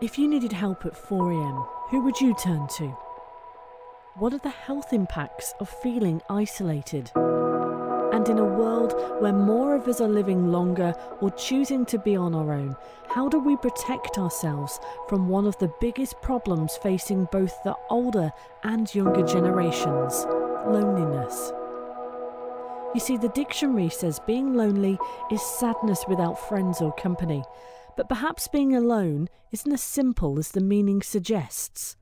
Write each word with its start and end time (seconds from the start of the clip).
If 0.00 0.16
you 0.16 0.28
needed 0.28 0.52
help 0.52 0.86
at 0.86 0.94
4am, 0.94 1.66
who 1.90 2.02
would 2.02 2.20
you 2.20 2.32
turn 2.36 2.68
to? 2.76 2.86
What 4.14 4.32
are 4.32 4.38
the 4.38 4.48
health 4.48 4.92
impacts 4.92 5.52
of 5.58 5.68
feeling 5.68 6.22
isolated? 6.30 7.10
And 7.16 8.28
in 8.28 8.38
a 8.38 8.44
world 8.44 8.94
where 9.20 9.32
more 9.32 9.74
of 9.74 9.88
us 9.88 10.00
are 10.00 10.06
living 10.06 10.52
longer 10.52 10.94
or 11.20 11.32
choosing 11.32 11.84
to 11.86 11.98
be 11.98 12.14
on 12.14 12.32
our 12.32 12.52
own, 12.52 12.76
how 13.08 13.28
do 13.28 13.40
we 13.40 13.56
protect 13.56 14.18
ourselves 14.18 14.78
from 15.08 15.28
one 15.28 15.48
of 15.48 15.58
the 15.58 15.72
biggest 15.80 16.22
problems 16.22 16.76
facing 16.76 17.26
both 17.32 17.60
the 17.64 17.74
older 17.90 18.30
and 18.62 18.94
younger 18.94 19.26
generations 19.26 20.24
loneliness? 20.64 21.50
You 22.94 23.00
see, 23.00 23.16
the 23.16 23.30
dictionary 23.30 23.88
says 23.88 24.20
being 24.28 24.54
lonely 24.54 24.96
is 25.32 25.42
sadness 25.42 26.04
without 26.06 26.38
friends 26.48 26.80
or 26.80 26.92
company, 26.94 27.42
but 27.98 28.08
perhaps 28.08 28.46
being 28.46 28.76
alone 28.76 29.28
isn't 29.50 29.72
as 29.72 29.82
simple 29.82 30.38
as 30.38 30.52
the 30.52 30.60
meaning 30.60 31.02
suggests. 31.02 31.96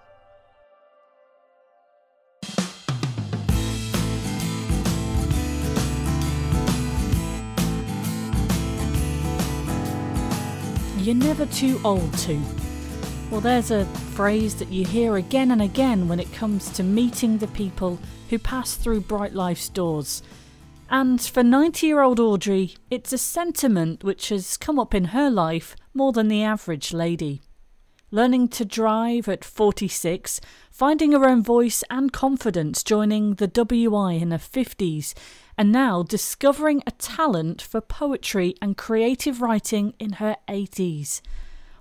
You're 11.04 11.14
never 11.14 11.44
too 11.44 11.78
old 11.84 12.16
to. 12.20 12.40
Well, 13.30 13.42
there's 13.42 13.70
a 13.70 13.84
phrase 14.14 14.54
that 14.54 14.70
you 14.70 14.86
hear 14.86 15.16
again 15.16 15.50
and 15.50 15.60
again 15.60 16.08
when 16.08 16.18
it 16.18 16.32
comes 16.32 16.70
to 16.70 16.82
meeting 16.82 17.36
the 17.36 17.46
people 17.48 17.98
who 18.30 18.38
pass 18.38 18.74
through 18.74 19.02
Bright 19.02 19.34
Life's 19.34 19.68
doors. 19.68 20.22
And 20.88 21.20
for 21.20 21.42
90 21.42 21.86
year 21.86 22.00
old 22.00 22.20
Audrey, 22.20 22.76
it's 22.90 23.12
a 23.12 23.18
sentiment 23.18 24.02
which 24.02 24.30
has 24.30 24.56
come 24.56 24.78
up 24.78 24.94
in 24.94 25.06
her 25.06 25.28
life 25.28 25.76
more 25.92 26.10
than 26.10 26.28
the 26.28 26.42
average 26.42 26.94
lady. 26.94 27.42
Learning 28.10 28.48
to 28.48 28.64
drive 28.64 29.28
at 29.28 29.44
46, 29.44 30.40
finding 30.70 31.12
her 31.12 31.28
own 31.28 31.42
voice 31.42 31.84
and 31.90 32.14
confidence 32.14 32.82
joining 32.82 33.34
the 33.34 33.46
WI 33.46 34.12
in 34.12 34.30
her 34.30 34.38
50s, 34.38 35.12
and 35.56 35.70
now 35.70 36.02
discovering 36.02 36.82
a 36.86 36.90
talent 36.92 37.62
for 37.62 37.80
poetry 37.80 38.54
and 38.60 38.76
creative 38.76 39.40
writing 39.40 39.94
in 39.98 40.14
her 40.14 40.36
80s. 40.48 41.20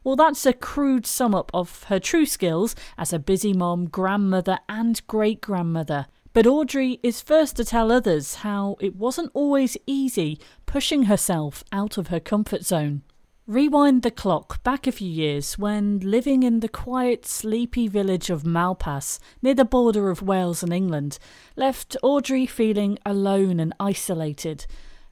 Well, 0.03 0.15
that's 0.15 0.45
a 0.45 0.53
crude 0.53 1.05
sum 1.05 1.33
up 1.33 1.49
of 1.53 1.83
her 1.83 1.99
true 1.99 2.25
skills 2.25 2.75
as 2.97 3.13
a 3.13 3.19
busy 3.19 3.53
mom, 3.53 3.85
grandmother, 3.85 4.59
and 4.67 5.05
great 5.07 5.39
grandmother. 5.39 6.07
But 6.33 6.47
Audrey 6.47 6.99
is 7.03 7.21
first 7.21 7.55
to 7.57 7.63
tell 7.63 7.91
others 7.91 8.35
how 8.35 8.75
it 8.79 8.95
wasn't 8.95 9.31
always 9.33 9.77
easy 9.85 10.39
pushing 10.65 11.03
herself 11.03 11.63
out 11.71 11.97
of 11.97 12.07
her 12.07 12.19
comfort 12.19 12.65
zone. 12.65 13.03
Rewind 13.45 14.03
the 14.03 14.11
clock 14.11 14.63
back 14.63 14.87
a 14.87 14.91
few 14.93 15.09
years 15.09 15.57
when 15.57 15.99
living 15.99 16.43
in 16.43 16.61
the 16.61 16.69
quiet, 16.69 17.25
sleepy 17.25 17.89
village 17.89 18.29
of 18.29 18.43
Malpas, 18.45 19.19
near 19.41 19.53
the 19.53 19.65
border 19.65 20.09
of 20.09 20.21
Wales 20.21 20.63
and 20.63 20.71
England, 20.71 21.19
left 21.57 21.97
Audrey 22.01 22.45
feeling 22.45 22.97
alone 23.05 23.59
and 23.59 23.73
isolated. 23.81 24.65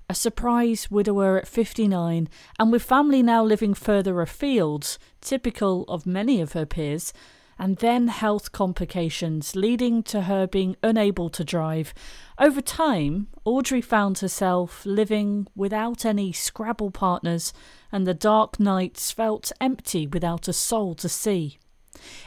A 0.09 0.15
surprise 0.15 0.89
widower 0.89 1.39
at 1.39 1.47
59, 1.47 2.29
and 2.57 2.71
with 2.71 2.83
family 2.83 3.21
now 3.21 3.43
living 3.43 3.73
further 3.73 4.21
afield, 4.21 4.97
typical 5.19 5.83
of 5.89 6.05
many 6.05 6.39
of 6.39 6.53
her 6.53 6.65
peers, 6.65 7.11
and 7.59 7.77
then 7.77 8.07
health 8.07 8.53
complications 8.53 9.57
leading 9.57 10.01
to 10.03 10.21
her 10.21 10.47
being 10.47 10.77
unable 10.81 11.29
to 11.29 11.43
drive. 11.43 11.93
Over 12.39 12.61
time, 12.61 13.27
Audrey 13.43 13.81
found 13.81 14.19
herself 14.19 14.85
living 14.85 15.47
without 15.53 16.05
any 16.05 16.31
Scrabble 16.31 16.91
partners 16.91 17.51
and 17.91 18.07
the 18.07 18.13
dark 18.13 18.59
nights 18.59 19.11
felt 19.11 19.51
empty 19.59 20.07
without 20.07 20.47
a 20.47 20.53
soul 20.53 20.95
to 20.95 21.09
see. 21.09 21.57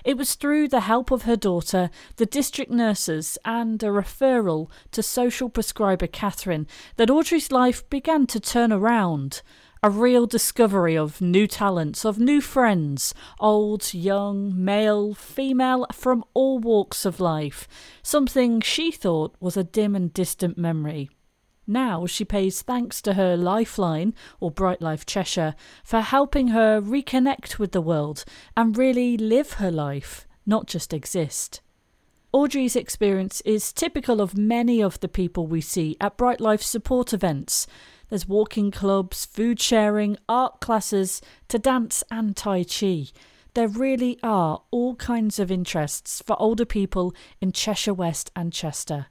It 0.05 0.17
was 0.17 0.35
through 0.35 0.69
the 0.69 0.81
help 0.81 1.11
of 1.11 1.23
her 1.23 1.37
daughter, 1.37 1.91
the 2.17 2.27
district 2.27 2.71
nurses, 2.71 3.39
and 3.45 3.83
a 3.83 3.87
referral 3.87 4.71
to 4.93 5.03
social 5.03 5.49
prescriber 5.49 6.07
Catherine 6.07 6.67
that 6.97 7.11
Audrey's 7.11 7.51
life 7.51 7.89
began 7.89 8.27
to 8.29 8.41
turn 8.41 8.73
around. 8.73 9.43
A 9.83 9.91
real 9.91 10.27
discovery 10.27 10.97
of 10.97 11.21
new 11.21 11.47
talents, 11.47 12.07
of 12.07 12.19
new 12.19 12.41
friends, 12.41 13.13
old, 13.39 13.93
young, 13.93 14.65
male, 14.65 15.13
female, 15.13 15.87
from 15.93 16.25
all 16.33 16.59
walks 16.59 17.05
of 17.05 17.21
life. 17.21 17.69
Something 18.03 18.63
she 18.63 18.91
thought 18.91 19.35
was 19.41 19.59
a 19.59 19.65
dim 19.65 19.95
and 19.95 20.13
distant 20.15 20.57
memory. 20.57 21.11
Now 21.67 22.07
she 22.07 22.25
pays 22.25 22.63
thanks 22.63 23.01
to 23.03 23.15
her 23.15 23.37
Lifeline, 23.37 24.15
or 24.41 24.51
Bright 24.51 24.83
Life 24.83 25.07
Cheshire, 25.07 25.55
for 25.83 26.01
helping 26.01 26.49
her 26.49 26.81
reconnect 26.81 27.59
with 27.59 27.73
the 27.73 27.81
world 27.81 28.25
and 28.57 28.77
really 28.77 29.17
live 29.17 29.55
her 29.55 29.71
life, 29.71 30.27
not 30.45 30.67
just 30.67 30.93
exist. 30.93 31.61
Audrey's 32.33 32.75
experience 32.75 33.41
is 33.43 33.73
typical 33.73 34.21
of 34.21 34.37
many 34.37 34.83
of 34.83 34.99
the 35.01 35.09
people 35.09 35.47
we 35.47 35.61
see 35.61 35.97
at 36.01 36.17
Bright 36.17 36.41
Life 36.41 36.63
support 36.63 37.13
events. 37.13 37.67
There's 38.09 38.29
walking 38.29 38.71
clubs, 38.71 39.25
food 39.25 39.61
sharing, 39.61 40.19
art 40.29 40.61
classes, 40.61 41.23
to 41.49 41.59
dance 41.59 42.03
and 42.11 42.37
Tai 42.37 42.65
Chi. 42.65 43.07
There 43.55 43.69
really 43.69 44.19
are 44.23 44.63
all 44.73 44.97
kinds 44.97 45.39
of 45.39 45.51
interests 45.51 46.21
for 46.27 46.37
older 46.41 46.65
people 46.65 47.15
in 47.41 47.53
Cheshire 47.53 47.95
West 47.95 48.33
and 48.35 48.53
Chester. 48.53 49.07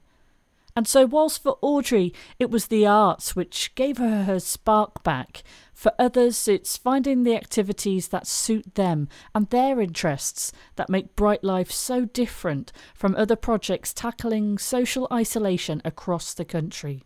And 0.76 0.88
so, 0.88 1.06
whilst 1.06 1.42
for 1.42 1.56
Audrey 1.62 2.12
it 2.40 2.50
was 2.50 2.66
the 2.66 2.84
arts 2.84 3.36
which 3.36 3.72
gave 3.76 3.98
her 3.98 4.24
her 4.24 4.40
spark 4.40 5.04
back, 5.04 5.44
for 5.72 5.92
others 5.98 6.48
it's 6.48 6.76
finding 6.76 7.22
the 7.22 7.36
activities 7.36 8.08
that 8.08 8.26
suit 8.26 8.74
them 8.74 9.08
and 9.34 9.48
their 9.50 9.80
interests 9.80 10.50
that 10.74 10.90
make 10.90 11.14
Bright 11.14 11.44
Life 11.44 11.70
so 11.70 12.06
different 12.06 12.72
from 12.92 13.14
other 13.14 13.36
projects 13.36 13.94
tackling 13.94 14.58
social 14.58 15.06
isolation 15.12 15.80
across 15.84 16.34
the 16.34 16.44
country. 16.44 17.04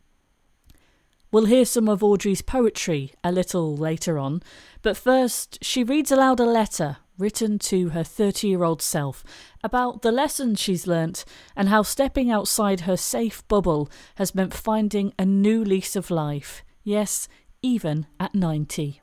We'll 1.31 1.45
hear 1.45 1.67
some 1.67 1.91
of 1.91 2.03
Audrey's 2.03 2.41
poetry 2.41 3.13
a 3.23 3.31
little 3.31 3.77
later 3.77 4.19
on, 4.19 4.43
but 4.81 4.97
first 4.97 5.59
she 5.63 5.85
reads 5.85 6.11
aloud 6.11 6.41
a 6.41 6.47
letter 6.47 6.97
written 7.19 7.59
to 7.59 7.91
her 7.91 8.03
30 8.03 8.49
year 8.49 8.65
old 8.65 8.81
self 8.81 9.25
about 9.63 10.01
the 10.01 10.13
lessons 10.13 10.59
she's 10.59 10.87
learnt 10.87 11.27
and 11.55 11.69
how 11.69 11.83
stepping 11.83 12.31
outside 12.31 12.81
her 12.81 12.97
safe 12.97 13.47
bubble 13.47 13.91
has 14.15 14.35
meant 14.35 14.55
finding 14.55 15.13
a 15.19 15.27
new 15.27 15.63
lease 15.63 15.97
of 15.97 16.11
life. 16.11 16.65
Yes, 16.83 17.29
even 17.61 18.07
at 18.19 18.35
90. 18.35 19.03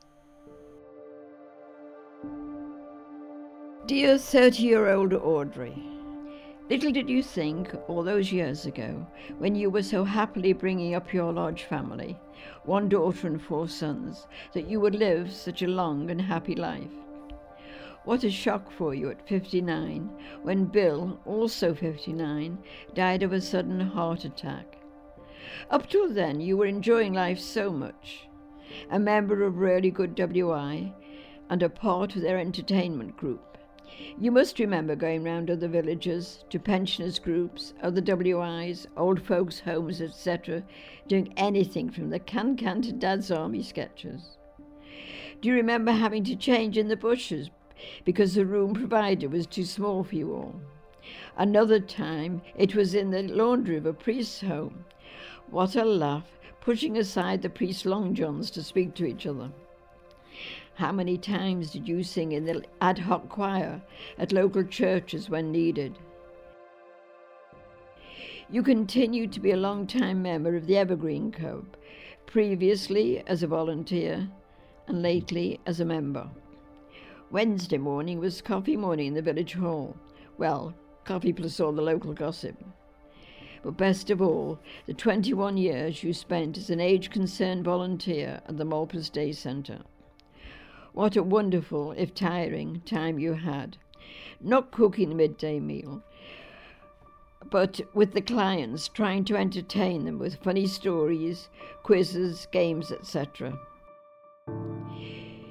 Dear 3.86 4.18
30 4.18 4.62
year 4.64 4.88
old 4.88 5.12
Audrey, 5.12 5.95
Little 6.68 6.90
did 6.90 7.08
you 7.08 7.22
think, 7.22 7.72
all 7.86 8.02
those 8.02 8.32
years 8.32 8.66
ago, 8.66 9.06
when 9.38 9.54
you 9.54 9.70
were 9.70 9.84
so 9.84 10.02
happily 10.02 10.52
bringing 10.52 10.96
up 10.96 11.12
your 11.12 11.32
large 11.32 11.62
family, 11.62 12.18
one 12.64 12.88
daughter 12.88 13.28
and 13.28 13.40
four 13.40 13.68
sons, 13.68 14.26
that 14.52 14.68
you 14.68 14.80
would 14.80 14.96
live 14.96 15.32
such 15.32 15.62
a 15.62 15.68
long 15.68 16.10
and 16.10 16.20
happy 16.20 16.56
life. 16.56 16.90
What 18.04 18.24
a 18.24 18.30
shock 18.32 18.72
for 18.72 18.94
you 18.94 19.10
at 19.10 19.28
59 19.28 20.10
when 20.42 20.64
Bill, 20.64 21.20
also 21.24 21.72
59, 21.72 22.58
died 22.94 23.22
of 23.22 23.32
a 23.32 23.40
sudden 23.40 23.78
heart 23.78 24.24
attack. 24.24 24.78
Up 25.70 25.88
till 25.88 26.12
then, 26.12 26.40
you 26.40 26.56
were 26.56 26.66
enjoying 26.66 27.12
life 27.12 27.38
so 27.38 27.70
much. 27.70 28.26
A 28.90 28.98
member 28.98 29.44
of 29.44 29.58
really 29.58 29.92
good 29.92 30.16
WI 30.16 30.92
and 31.48 31.62
a 31.62 31.68
part 31.68 32.16
of 32.16 32.22
their 32.22 32.38
entertainment 32.38 33.16
group. 33.16 33.55
You 34.18 34.30
must 34.30 34.58
remember 34.58 34.96
going 34.96 35.24
round 35.24 35.50
other 35.50 35.68
villages, 35.68 36.44
to 36.50 36.58
pensioners' 36.58 37.18
groups, 37.18 37.74
other 37.82 38.00
WIs, 38.00 38.86
old 38.96 39.22
folks' 39.22 39.60
homes, 39.60 40.00
etc., 40.00 40.62
doing 41.06 41.32
anything 41.36 41.90
from 41.90 42.10
the 42.10 42.18
can 42.18 42.56
can 42.56 42.82
to 42.82 42.92
Dad's 42.92 43.30
Army 43.30 43.62
sketches. 43.62 44.38
Do 45.40 45.48
you 45.48 45.54
remember 45.54 45.92
having 45.92 46.24
to 46.24 46.36
change 46.36 46.78
in 46.78 46.88
the 46.88 46.96
bushes 46.96 47.50
because 48.04 48.34
the 48.34 48.46
room 48.46 48.74
provided 48.74 49.32
was 49.32 49.46
too 49.46 49.64
small 49.64 50.02
for 50.02 50.14
you 50.14 50.32
all. 50.32 50.60
Another 51.36 51.78
time 51.80 52.42
it 52.56 52.74
was 52.74 52.94
in 52.94 53.10
the 53.10 53.22
laundry 53.22 53.76
of 53.76 53.86
a 53.86 53.92
priest's 53.92 54.40
home. 54.40 54.84
What 55.50 55.76
a 55.76 55.84
laugh, 55.84 56.38
pushing 56.60 56.96
aside 56.96 57.42
the 57.42 57.50
priest's 57.50 57.84
long 57.84 58.14
johns 58.14 58.50
to 58.52 58.62
speak 58.62 58.94
to 58.94 59.06
each 59.06 59.26
other. 59.26 59.50
How 60.76 60.92
many 60.92 61.16
times 61.16 61.70
did 61.70 61.88
you 61.88 62.02
sing 62.02 62.32
in 62.32 62.44
the 62.44 62.62
ad 62.82 62.98
hoc 62.98 63.30
choir 63.30 63.80
at 64.18 64.30
local 64.30 64.62
churches 64.62 65.30
when 65.30 65.50
needed? 65.50 65.98
You 68.50 68.62
continued 68.62 69.32
to 69.32 69.40
be 69.40 69.52
a 69.52 69.56
long-time 69.56 70.20
member 70.20 70.54
of 70.54 70.66
the 70.66 70.76
Evergreen 70.76 71.32
Club, 71.32 71.64
previously 72.26 73.26
as 73.26 73.42
a 73.42 73.46
volunteer 73.46 74.28
and 74.86 75.00
lately 75.00 75.58
as 75.64 75.80
a 75.80 75.84
member. 75.86 76.28
Wednesday 77.30 77.78
morning 77.78 78.18
was 78.18 78.42
coffee 78.42 78.76
morning 78.76 79.06
in 79.06 79.14
the 79.14 79.22
village 79.22 79.54
hall. 79.54 79.96
Well, 80.36 80.74
coffee 81.06 81.32
plus 81.32 81.58
all 81.58 81.72
the 81.72 81.80
local 81.80 82.12
gossip. 82.12 82.62
But 83.62 83.78
best 83.78 84.10
of 84.10 84.20
all, 84.20 84.58
the 84.84 84.92
21 84.92 85.56
years 85.56 86.02
you 86.02 86.12
spent 86.12 86.58
as 86.58 86.68
an 86.68 86.80
Age 86.80 87.08
Concern 87.08 87.62
volunteer 87.62 88.42
at 88.46 88.58
the 88.58 88.64
Malpas 88.64 89.10
Day 89.10 89.32
Centre. 89.32 89.80
What 90.96 91.14
a 91.14 91.22
wonderful, 91.22 91.92
if 91.92 92.14
tiring, 92.14 92.80
time 92.86 93.18
you 93.18 93.34
had. 93.34 93.76
Not 94.40 94.70
cooking 94.70 95.10
the 95.10 95.14
midday 95.14 95.60
meal, 95.60 96.02
but 97.50 97.82
with 97.92 98.14
the 98.14 98.22
clients, 98.22 98.88
trying 98.88 99.26
to 99.26 99.36
entertain 99.36 100.06
them 100.06 100.18
with 100.18 100.42
funny 100.42 100.66
stories, 100.66 101.50
quizzes, 101.82 102.48
games, 102.50 102.90
etc. 102.90 103.60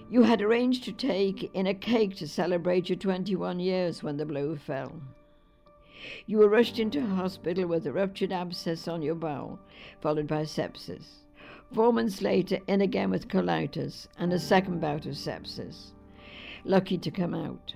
You 0.09 0.24
had 0.24 0.42
arranged 0.42 0.83
to 0.86 0.92
take 0.92 1.51
in 1.53 1.68
a 1.68 1.75
cake 1.75 2.15
to 2.15 2.27
celebrate 2.27 2.89
your 2.89 2.97
21 2.97 3.59
years 3.59 4.01
when 4.01 4.18
the 4.18 4.25
blow 4.25 4.56
fell. 4.56 5.00
You 6.25 6.39
were 6.39 6.50
rushed 6.50 6.80
into 6.80 7.06
hospital 7.06 7.68
with 7.68 7.86
a 7.86 7.94
ruptured 7.94 8.31
abscess 8.31 8.88
on 8.88 9.03
your 9.03 9.13
bowel, 9.13 9.59
followed 10.01 10.25
by 10.25 10.45
sepsis. 10.45 11.25
Four 11.75 11.94
months 11.94 12.22
later, 12.22 12.60
in 12.68 12.81
again 12.81 13.12
with 13.12 13.27
colitis 13.27 14.07
and 14.18 14.31
a 14.31 14.39
second 14.39 14.80
bout 14.80 15.06
of 15.06 15.16
sepsis. 15.16 15.92
Lucky 16.63 16.98
to 16.98 17.12
come 17.12 17.36
out. 17.36 17.74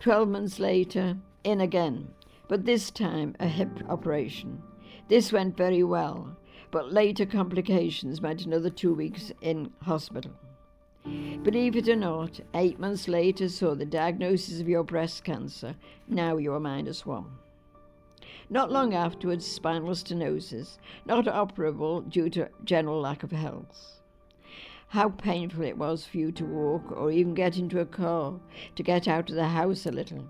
Twelve 0.00 0.28
months 0.28 0.58
later, 0.58 1.16
in 1.44 1.60
again 1.60 2.08
but 2.48 2.66
this 2.66 2.90
time 2.90 3.34
a 3.40 3.48
hip 3.48 3.70
operation. 3.88 4.60
This 5.08 5.32
went 5.32 5.56
very 5.56 5.82
well, 5.82 6.36
but 6.70 6.92
later 6.92 7.24
complications 7.24 8.20
meant 8.20 8.44
another 8.44 8.68
two 8.68 8.92
weeks 8.92 9.32
in 9.40 9.72
hospital. 9.82 10.32
Believe 11.04 11.76
it 11.76 11.88
or 11.88 11.96
not, 11.96 12.40
eight 12.54 12.78
months 12.78 13.08
later 13.08 13.48
saw 13.48 13.74
the 13.74 13.86
diagnosis 13.86 14.60
of 14.60 14.68
your 14.68 14.84
breast 14.84 15.24
cancer. 15.24 15.76
Now 16.08 16.36
you 16.36 16.52
are 16.52 16.60
minus 16.60 17.06
one. 17.06 17.38
Not 18.52 18.70
long 18.70 18.92
afterwards, 18.92 19.46
spinal 19.46 19.94
stenosis, 19.94 20.76
not 21.06 21.24
operable 21.24 22.06
due 22.06 22.28
to 22.28 22.50
general 22.64 23.00
lack 23.00 23.22
of 23.22 23.32
health. 23.32 24.02
How 24.88 25.08
painful 25.08 25.64
it 25.64 25.78
was 25.78 26.04
for 26.04 26.18
you 26.18 26.32
to 26.32 26.44
walk 26.44 26.92
or 26.92 27.10
even 27.10 27.32
get 27.32 27.56
into 27.56 27.80
a 27.80 27.86
car, 27.86 28.38
to 28.76 28.82
get 28.82 29.08
out 29.08 29.30
of 29.30 29.36
the 29.36 29.48
house 29.48 29.86
a 29.86 29.90
little. 29.90 30.26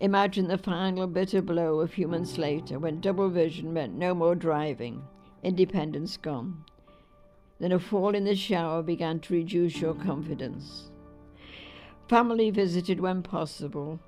Imagine 0.00 0.48
the 0.48 0.58
final 0.58 1.06
bitter 1.06 1.40
blow 1.40 1.80
a 1.80 1.88
few 1.88 2.06
months 2.06 2.36
later 2.36 2.78
when 2.78 3.00
double 3.00 3.30
vision 3.30 3.72
meant 3.72 3.94
no 3.94 4.14
more 4.14 4.34
driving, 4.34 5.02
independence 5.42 6.18
gone. 6.18 6.62
Then 7.58 7.72
a 7.72 7.78
fall 7.78 8.14
in 8.14 8.24
the 8.24 8.36
shower 8.36 8.82
began 8.82 9.20
to 9.20 9.32
reduce 9.32 9.80
your 9.80 9.94
confidence. 9.94 10.90
Family 12.06 12.50
visited 12.50 13.00
when 13.00 13.22
possible, 13.22 13.98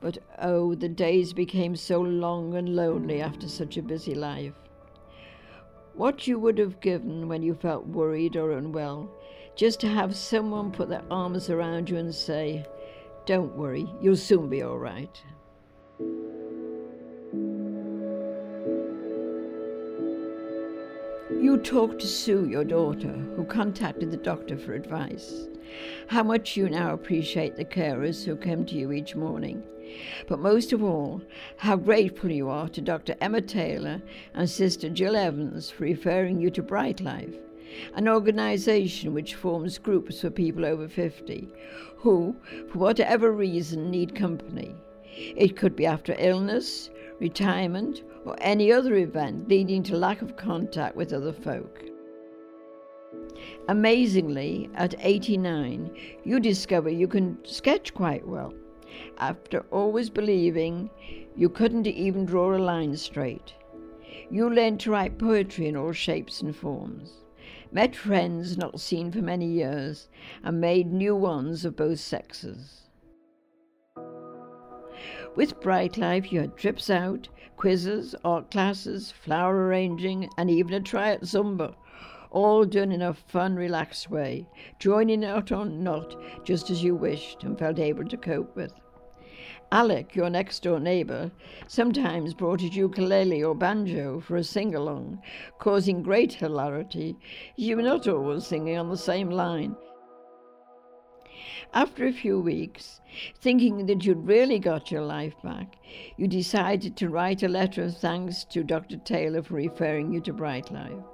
but 0.00 0.18
oh, 0.38 0.74
the 0.74 0.88
days 0.88 1.32
became 1.32 1.76
so 1.76 2.00
long 2.00 2.54
and 2.54 2.74
lonely 2.74 3.20
after 3.20 3.48
such 3.48 3.76
a 3.76 3.82
busy 3.82 4.14
life. 4.14 4.54
What 5.94 6.26
you 6.26 6.38
would 6.38 6.58
have 6.58 6.80
given 6.80 7.28
when 7.28 7.42
you 7.42 7.54
felt 7.54 7.86
worried 7.86 8.36
or 8.36 8.52
unwell, 8.52 9.10
just 9.54 9.80
to 9.80 9.88
have 9.88 10.16
someone 10.16 10.70
put 10.70 10.88
their 10.88 11.04
arms 11.10 11.50
around 11.50 11.90
you 11.90 11.98
and 11.98 12.14
say, 12.14 12.64
Don't 13.26 13.56
worry, 13.56 13.86
you'll 14.00 14.16
soon 14.16 14.48
be 14.48 14.62
all 14.62 14.78
right. 14.78 15.22
You 21.38 21.58
talked 21.58 22.00
to 22.00 22.06
Sue, 22.06 22.48
your 22.48 22.64
daughter, 22.64 23.12
who 23.36 23.44
contacted 23.44 24.10
the 24.10 24.16
doctor 24.16 24.56
for 24.56 24.72
advice. 24.72 25.46
How 26.08 26.22
much 26.22 26.56
you 26.56 26.68
now 26.68 26.92
appreciate 26.92 27.56
the 27.56 27.64
carers 27.64 28.24
who 28.24 28.36
come 28.36 28.66
to 28.66 28.74
you 28.74 28.92
each 28.92 29.14
morning. 29.14 29.62
But 30.28 30.40
most 30.40 30.72
of 30.72 30.82
all, 30.82 31.22
how 31.56 31.76
grateful 31.76 32.30
you 32.30 32.48
are 32.48 32.68
to 32.70 32.80
Dr. 32.80 33.14
Emma 33.20 33.40
Taylor 33.40 34.02
and 34.34 34.50
Sister 34.50 34.88
Jill 34.90 35.16
Evans 35.16 35.70
for 35.70 35.84
referring 35.84 36.40
you 36.40 36.50
to 36.50 36.62
Bright 36.62 37.00
Life, 37.00 37.34
an 37.94 38.08
organization 38.08 39.14
which 39.14 39.34
forms 39.34 39.78
groups 39.78 40.20
for 40.20 40.30
people 40.30 40.64
over 40.64 40.88
50 40.88 41.48
who, 41.96 42.34
for 42.70 42.78
whatever 42.78 43.30
reason, 43.30 43.90
need 43.90 44.14
company. 44.14 44.74
It 45.14 45.56
could 45.56 45.76
be 45.76 45.86
after 45.86 46.16
illness, 46.18 46.90
retirement, 47.20 48.02
or 48.24 48.36
any 48.40 48.72
other 48.72 48.96
event 48.96 49.48
leading 49.48 49.82
to 49.84 49.96
lack 49.96 50.22
of 50.22 50.36
contact 50.36 50.96
with 50.96 51.12
other 51.12 51.32
folk. 51.32 51.84
Amazingly, 53.68 54.68
at 54.74 54.94
89, 54.98 55.90
you 56.24 56.40
discover 56.40 56.90
you 56.90 57.08
can 57.08 57.38
sketch 57.44 57.94
quite 57.94 58.26
well, 58.26 58.52
after 59.18 59.60
always 59.70 60.10
believing 60.10 60.90
you 61.36 61.48
couldn't 61.48 61.86
even 61.86 62.26
draw 62.26 62.54
a 62.54 62.58
line 62.58 62.96
straight. 62.96 63.54
You 64.30 64.50
learn 64.50 64.78
to 64.78 64.90
write 64.90 65.18
poetry 65.18 65.66
in 65.66 65.76
all 65.76 65.92
shapes 65.92 66.42
and 66.42 66.54
forms, 66.54 67.24
met 67.72 67.96
friends 67.96 68.58
not 68.58 68.80
seen 68.80 69.10
for 69.10 69.22
many 69.22 69.46
years, 69.46 70.08
and 70.42 70.60
made 70.60 70.92
new 70.92 71.16
ones 71.16 71.64
of 71.64 71.76
both 71.76 72.00
sexes. 72.00 72.89
With 75.36 75.60
Bright 75.60 75.96
Life, 75.96 76.32
you 76.32 76.40
had 76.40 76.56
trips 76.56 76.90
out, 76.90 77.28
quizzes, 77.56 78.16
art 78.24 78.50
classes, 78.50 79.12
flower 79.12 79.66
arranging, 79.66 80.28
and 80.36 80.50
even 80.50 80.74
a 80.74 80.80
try 80.80 81.10
at 81.10 81.22
Zumba, 81.22 81.74
all 82.32 82.64
done 82.64 82.90
in 82.90 83.00
a 83.00 83.14
fun, 83.14 83.54
relaxed 83.54 84.10
way, 84.10 84.48
joining 84.80 85.24
out 85.24 85.52
or 85.52 85.64
not, 85.64 86.16
just 86.44 86.68
as 86.68 86.82
you 86.82 86.96
wished 86.96 87.44
and 87.44 87.56
felt 87.56 87.78
able 87.78 88.04
to 88.06 88.16
cope 88.16 88.56
with. 88.56 88.72
Alec, 89.70 90.16
your 90.16 90.28
next 90.28 90.64
door 90.64 90.80
neighbour, 90.80 91.30
sometimes 91.68 92.34
brought 92.34 92.60
his 92.60 92.74
ukulele 92.74 93.44
or 93.44 93.54
banjo 93.54 94.18
for 94.18 94.36
a 94.36 94.42
sing 94.42 94.74
along, 94.74 95.22
causing 95.60 96.02
great 96.02 96.32
hilarity. 96.32 97.16
You 97.54 97.76
were 97.76 97.82
not 97.82 98.08
always 98.08 98.46
singing 98.46 98.76
on 98.76 98.88
the 98.88 98.96
same 98.96 99.30
line, 99.30 99.76
after 101.72 102.04
a 102.04 102.12
few 102.12 102.40
weeks, 102.40 103.00
thinking 103.40 103.86
that 103.86 104.04
you'd 104.04 104.26
really 104.26 104.58
got 104.58 104.90
your 104.90 105.02
life 105.02 105.34
back, 105.42 105.76
you 106.16 106.26
decided 106.26 106.96
to 106.96 107.08
write 107.08 107.44
a 107.44 107.48
letter 107.48 107.84
of 107.84 107.96
thanks 107.96 108.42
to 108.44 108.64
Dr. 108.64 108.96
Taylor 108.96 109.42
for 109.42 109.54
referring 109.54 110.12
you 110.12 110.20
to 110.22 110.32
Bright 110.32 110.72
Life. 110.72 111.04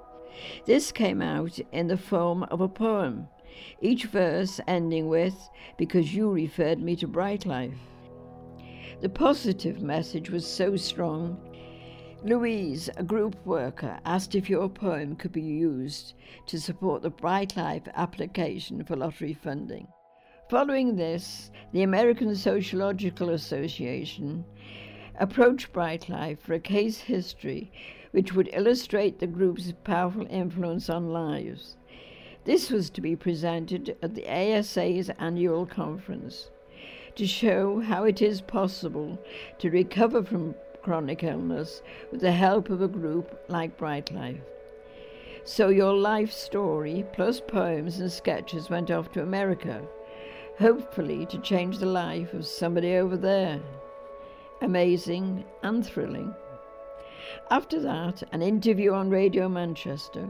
This 0.65 0.91
came 0.91 1.21
out 1.21 1.59
in 1.71 1.87
the 1.87 1.97
form 1.97 2.43
of 2.43 2.61
a 2.61 2.67
poem, 2.67 3.27
each 3.81 4.05
verse 4.05 4.59
ending 4.67 5.07
with, 5.09 5.49
Because 5.77 6.15
you 6.15 6.31
referred 6.31 6.79
me 6.79 6.95
to 6.95 7.07
Bright 7.07 7.45
Life. 7.45 7.77
The 9.01 9.09
positive 9.09 9.81
message 9.81 10.31
was 10.31 10.45
so 10.45 10.75
strong. 10.75 11.39
Louise, 12.23 12.89
a 12.97 13.03
group 13.03 13.35
worker, 13.45 13.99
asked 14.05 14.33
if 14.33 14.49
your 14.49 14.69
poem 14.69 15.15
could 15.15 15.31
be 15.31 15.41
used 15.41 16.15
to 16.47 16.59
support 16.59 17.03
the 17.03 17.11
Bright 17.11 17.55
Life 17.55 17.87
application 17.93 18.83
for 18.83 18.95
lottery 18.95 19.35
funding. 19.35 19.87
Following 20.49 20.95
this, 20.95 21.51
the 21.73 21.83
American 21.83 22.33
Sociological 22.33 23.31
Association 23.31 24.45
approached 25.19 25.73
Bright 25.73 26.07
Life 26.07 26.39
for 26.39 26.53
a 26.53 26.59
case 26.59 27.01
history 27.01 27.69
which 28.11 28.33
would 28.33 28.49
illustrate 28.53 29.19
the 29.19 29.27
group's 29.27 29.73
powerful 29.83 30.25
influence 30.29 30.89
on 30.89 31.11
lives. 31.11 31.75
This 32.45 32.71
was 32.71 32.89
to 32.91 33.01
be 33.01 33.13
presented 33.13 33.97
at 34.01 34.15
the 34.15 34.25
ASA's 34.25 35.09
annual 35.19 35.65
conference 35.65 36.49
to 37.15 37.27
show 37.27 37.81
how 37.81 38.05
it 38.05 38.21
is 38.21 38.39
possible 38.39 39.21
to 39.59 39.69
recover 39.69 40.23
from 40.23 40.55
chronic 40.81 41.23
illness 41.23 41.81
with 42.09 42.21
the 42.21 42.31
help 42.31 42.69
of 42.69 42.81
a 42.81 42.87
group 42.87 43.37
like 43.49 43.75
Bright 43.75 44.13
Life. 44.13 44.39
So 45.43 45.67
your 45.67 45.93
life 45.93 46.31
story, 46.31 47.05
plus 47.11 47.41
poems 47.41 47.99
and 47.99 48.09
sketches, 48.09 48.69
went 48.69 48.89
off 48.89 49.11
to 49.11 49.21
America 49.21 49.85
hopefully 50.57 51.25
to 51.27 51.37
change 51.39 51.77
the 51.77 51.85
life 51.85 52.33
of 52.33 52.45
somebody 52.45 52.95
over 52.95 53.15
there. 53.15 53.59
Amazing 54.61 55.45
and 55.63 55.85
thrilling. 55.85 56.33
After 57.51 57.79
that, 57.81 58.23
an 58.31 58.41
interview 58.41 58.93
on 58.93 59.09
Radio 59.09 59.47
Manchester. 59.47 60.27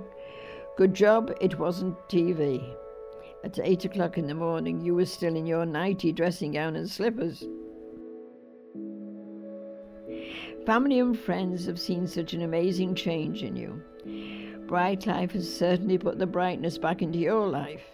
Good 0.75 0.93
job 0.93 1.31
it 1.39 1.57
wasn't 1.57 1.97
TV. 2.09 2.75
At 3.43 3.59
eight 3.63 3.85
o'clock 3.85 4.17
in 4.17 4.27
the 4.27 4.33
morning, 4.33 4.81
you 4.81 4.95
were 4.95 5.05
still 5.05 5.35
in 5.35 5.45
your 5.45 5.65
nighty 5.65 6.11
dressing 6.11 6.51
gown 6.51 6.75
and 6.75 6.89
slippers. 6.89 7.45
Family 10.65 10.99
and 10.99 11.17
friends 11.17 11.65
have 11.65 11.79
seen 11.79 12.05
such 12.05 12.33
an 12.33 12.41
amazing 12.41 12.93
change 12.93 13.43
in 13.43 13.55
you. 13.55 13.81
Bright 14.67 15.07
Life 15.07 15.31
has 15.31 15.51
certainly 15.51 15.97
put 15.97 16.19
the 16.19 16.27
brightness 16.27 16.77
back 16.77 17.01
into 17.01 17.19
your 17.19 17.47
life. 17.47 17.85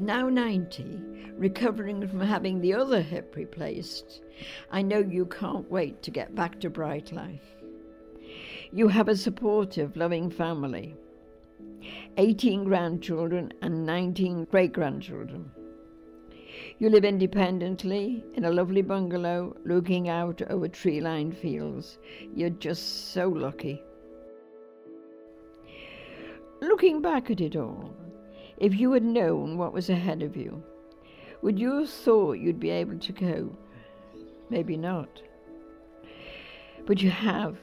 Now 0.00 0.30
90, 0.30 0.98
recovering 1.36 2.08
from 2.08 2.20
having 2.20 2.58
the 2.58 2.72
other 2.72 3.02
hip 3.02 3.36
replaced, 3.36 4.22
I 4.70 4.80
know 4.80 5.00
you 5.00 5.26
can't 5.26 5.70
wait 5.70 6.02
to 6.04 6.10
get 6.10 6.34
back 6.34 6.58
to 6.60 6.70
Bright 6.70 7.12
Life. 7.12 7.54
You 8.72 8.88
have 8.88 9.08
a 9.08 9.16
supportive, 9.16 9.98
loving 9.98 10.30
family 10.30 10.96
18 12.16 12.64
grandchildren 12.64 13.52
and 13.60 13.84
19 13.84 14.46
great 14.46 14.72
grandchildren. 14.72 15.50
You 16.78 16.88
live 16.88 17.04
independently 17.04 18.24
in 18.32 18.46
a 18.46 18.50
lovely 18.50 18.80
bungalow 18.80 19.54
looking 19.66 20.08
out 20.08 20.40
over 20.48 20.66
tree 20.66 21.02
lined 21.02 21.36
fields. 21.36 21.98
You're 22.34 22.48
just 22.48 23.12
so 23.12 23.28
lucky. 23.28 23.82
Looking 26.62 27.02
back 27.02 27.30
at 27.30 27.42
it 27.42 27.54
all, 27.54 27.94
if 28.60 28.78
you 28.78 28.92
had 28.92 29.02
known 29.02 29.56
what 29.56 29.72
was 29.72 29.88
ahead 29.88 30.22
of 30.22 30.36
you, 30.36 30.62
would 31.42 31.58
you 31.58 31.80
have 31.80 31.90
thought 31.90 32.34
you'd 32.34 32.60
be 32.60 32.70
able 32.70 32.98
to 32.98 33.12
cope? 33.12 33.58
Maybe 34.50 34.76
not. 34.76 35.22
But 36.86 37.00
you 37.00 37.10
have, 37.10 37.56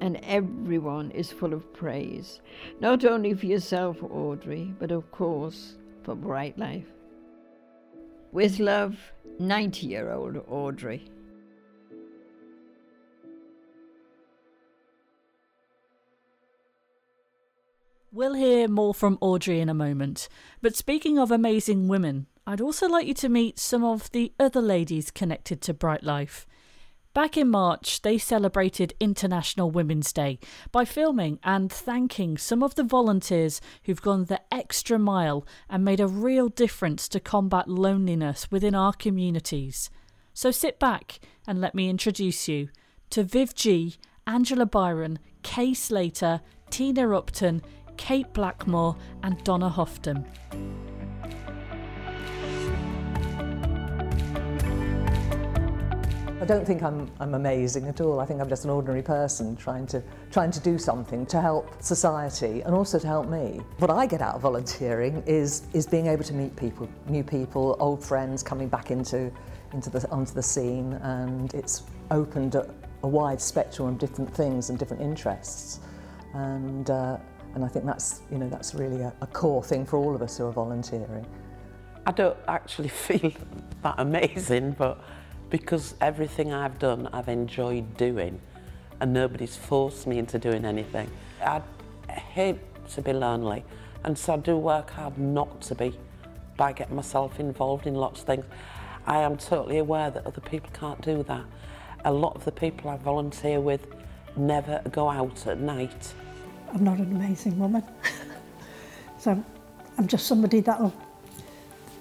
and 0.00 0.20
everyone 0.22 1.10
is 1.10 1.32
full 1.32 1.52
of 1.52 1.72
praise, 1.72 2.40
not 2.80 3.04
only 3.04 3.34
for 3.34 3.46
yourself, 3.46 3.96
Audrey, 4.02 4.72
but 4.78 4.92
of 4.92 5.10
course 5.10 5.74
for 6.04 6.14
Bright 6.14 6.56
Life. 6.56 6.86
With 8.30 8.60
love, 8.60 8.96
90 9.40 9.86
year 9.86 10.12
old 10.12 10.36
Audrey. 10.48 11.10
We'll 18.16 18.32
hear 18.32 18.66
more 18.66 18.94
from 18.94 19.18
Audrey 19.20 19.60
in 19.60 19.68
a 19.68 19.74
moment. 19.74 20.30
But 20.62 20.74
speaking 20.74 21.18
of 21.18 21.30
amazing 21.30 21.86
women, 21.86 22.28
I'd 22.46 22.62
also 22.62 22.88
like 22.88 23.06
you 23.06 23.12
to 23.12 23.28
meet 23.28 23.58
some 23.58 23.84
of 23.84 24.10
the 24.12 24.32
other 24.40 24.62
ladies 24.62 25.10
connected 25.10 25.60
to 25.60 25.74
Bright 25.74 26.02
Life. 26.02 26.46
Back 27.12 27.36
in 27.36 27.50
March, 27.50 28.00
they 28.00 28.16
celebrated 28.16 28.94
International 29.00 29.70
Women's 29.70 30.14
Day 30.14 30.38
by 30.72 30.86
filming 30.86 31.38
and 31.44 31.70
thanking 31.70 32.38
some 32.38 32.62
of 32.62 32.74
the 32.74 32.84
volunteers 32.84 33.60
who've 33.84 34.00
gone 34.00 34.24
the 34.24 34.40
extra 34.50 34.98
mile 34.98 35.46
and 35.68 35.84
made 35.84 36.00
a 36.00 36.08
real 36.08 36.48
difference 36.48 37.08
to 37.08 37.20
combat 37.20 37.68
loneliness 37.68 38.50
within 38.50 38.74
our 38.74 38.94
communities. 38.94 39.90
So 40.32 40.50
sit 40.50 40.78
back 40.78 41.20
and 41.46 41.60
let 41.60 41.74
me 41.74 41.90
introduce 41.90 42.48
you 42.48 42.70
to 43.10 43.24
Viv 43.24 43.54
G, 43.54 43.96
Angela 44.26 44.64
Byron, 44.64 45.18
Kay 45.42 45.74
Slater, 45.74 46.40
Tina 46.70 47.14
Upton, 47.14 47.62
Kate 47.96 48.32
Blackmore, 48.32 48.96
and 49.22 49.42
Donna 49.44 49.68
Houghton. 49.68 50.24
I 56.38 56.44
don't 56.44 56.66
think 56.66 56.82
I'm, 56.82 57.10
I'm 57.18 57.34
amazing 57.34 57.88
at 57.88 58.00
all. 58.00 58.20
I 58.20 58.26
think 58.26 58.40
I'm 58.40 58.48
just 58.48 58.64
an 58.64 58.70
ordinary 58.70 59.02
person 59.02 59.56
trying 59.56 59.86
to, 59.88 60.02
trying 60.30 60.50
to 60.50 60.60
do 60.60 60.76
something 60.78 61.24
to 61.26 61.40
help 61.40 61.82
society 61.82 62.60
and 62.60 62.74
also 62.74 62.98
to 62.98 63.06
help 63.06 63.26
me. 63.26 63.62
What 63.78 63.90
I 63.90 64.06
get 64.06 64.20
out 64.20 64.36
of 64.36 64.42
volunteering 64.42 65.24
is, 65.26 65.62
is 65.72 65.86
being 65.86 66.06
able 66.06 66.24
to 66.24 66.34
meet 66.34 66.54
people, 66.54 66.88
new 67.08 67.24
people, 67.24 67.74
old 67.80 68.04
friends 68.04 68.42
coming 68.42 68.68
back 68.68 68.90
into, 68.90 69.32
into 69.72 69.88
the, 69.88 70.08
onto 70.10 70.34
the 70.34 70.42
scene 70.42 70.92
and 71.02 71.52
it's 71.54 71.84
opened 72.10 72.54
a, 72.54 72.72
a 73.02 73.08
wide 73.08 73.40
spectrum 73.40 73.88
of 73.88 73.98
different 73.98 74.32
things 74.32 74.68
and 74.68 74.78
different 74.78 75.02
interests. 75.02 75.80
And, 76.34 76.90
uh, 76.90 77.16
and 77.56 77.64
I 77.64 77.68
think 77.68 77.86
that's, 77.86 78.20
you 78.30 78.36
know, 78.36 78.50
that's 78.50 78.74
really 78.74 79.00
a, 79.00 79.14
a 79.22 79.26
core 79.26 79.64
thing 79.64 79.86
for 79.86 79.96
all 79.96 80.14
of 80.14 80.20
us 80.20 80.36
who 80.36 80.44
are 80.44 80.52
volunteering. 80.52 81.26
I 82.04 82.12
don't 82.12 82.36
actually 82.46 82.88
feel 83.08 83.32
that 83.82 83.94
amazing, 83.96 84.72
but 84.72 85.00
because 85.48 85.94
everything 86.02 86.52
I've 86.52 86.78
done, 86.78 87.08
I've 87.14 87.30
enjoyed 87.30 87.96
doing, 87.96 88.38
and 89.00 89.10
nobody's 89.14 89.56
forced 89.56 90.06
me 90.06 90.18
into 90.18 90.38
doing 90.38 90.66
anything. 90.66 91.10
I 91.42 91.62
hate 92.10 92.58
to 92.90 93.00
be 93.00 93.14
lonely, 93.14 93.64
and 94.04 94.18
so 94.18 94.34
I 94.34 94.36
do 94.36 94.58
work 94.58 94.90
hard 94.90 95.16
not 95.16 95.62
to 95.62 95.74
be 95.74 95.98
by 96.58 96.74
getting 96.74 96.94
myself 96.94 97.40
involved 97.40 97.86
in 97.86 97.94
lots 97.94 98.20
of 98.20 98.26
things. 98.26 98.44
I 99.06 99.20
am 99.20 99.38
totally 99.38 99.78
aware 99.78 100.10
that 100.10 100.26
other 100.26 100.42
people 100.42 100.68
can't 100.74 101.00
do 101.00 101.22
that. 101.22 101.44
A 102.04 102.12
lot 102.12 102.36
of 102.36 102.44
the 102.44 102.52
people 102.52 102.90
I 102.90 102.98
volunteer 102.98 103.60
with 103.60 103.86
never 104.36 104.82
go 104.90 105.08
out 105.08 105.46
at 105.46 105.58
night 105.58 106.12
I'm 106.72 106.84
not 106.84 106.98
an 106.98 107.12
amazing 107.12 107.58
woman. 107.58 107.82
so 109.18 109.42
I'm 109.98 110.06
just 110.06 110.26
somebody 110.26 110.60
that'll 110.60 110.94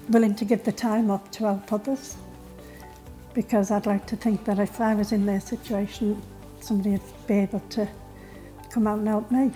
willing 0.10 0.36
to 0.36 0.45
give 0.45 0.63
the 0.63 0.72
time 0.72 1.10
up 1.10 1.31
to 1.31 1.45
help 1.45 1.74
others 1.74 2.15
because 3.34 3.72
I'd 3.72 3.86
like 3.86 4.05
to 4.07 4.15
think 4.15 4.45
that 4.45 4.60
if 4.60 4.79
I 4.79 4.95
was 4.95 5.12
in 5.12 5.25
their 5.25 5.41
situation, 5.41 6.22
somebody 6.62 6.91
would 6.91 7.27
be 7.27 7.36
able 7.36 7.60
to 7.72 7.88
come 8.69 8.88
out 8.88 9.00
and 9.00 9.07
help 9.07 9.29
me. 9.29 9.51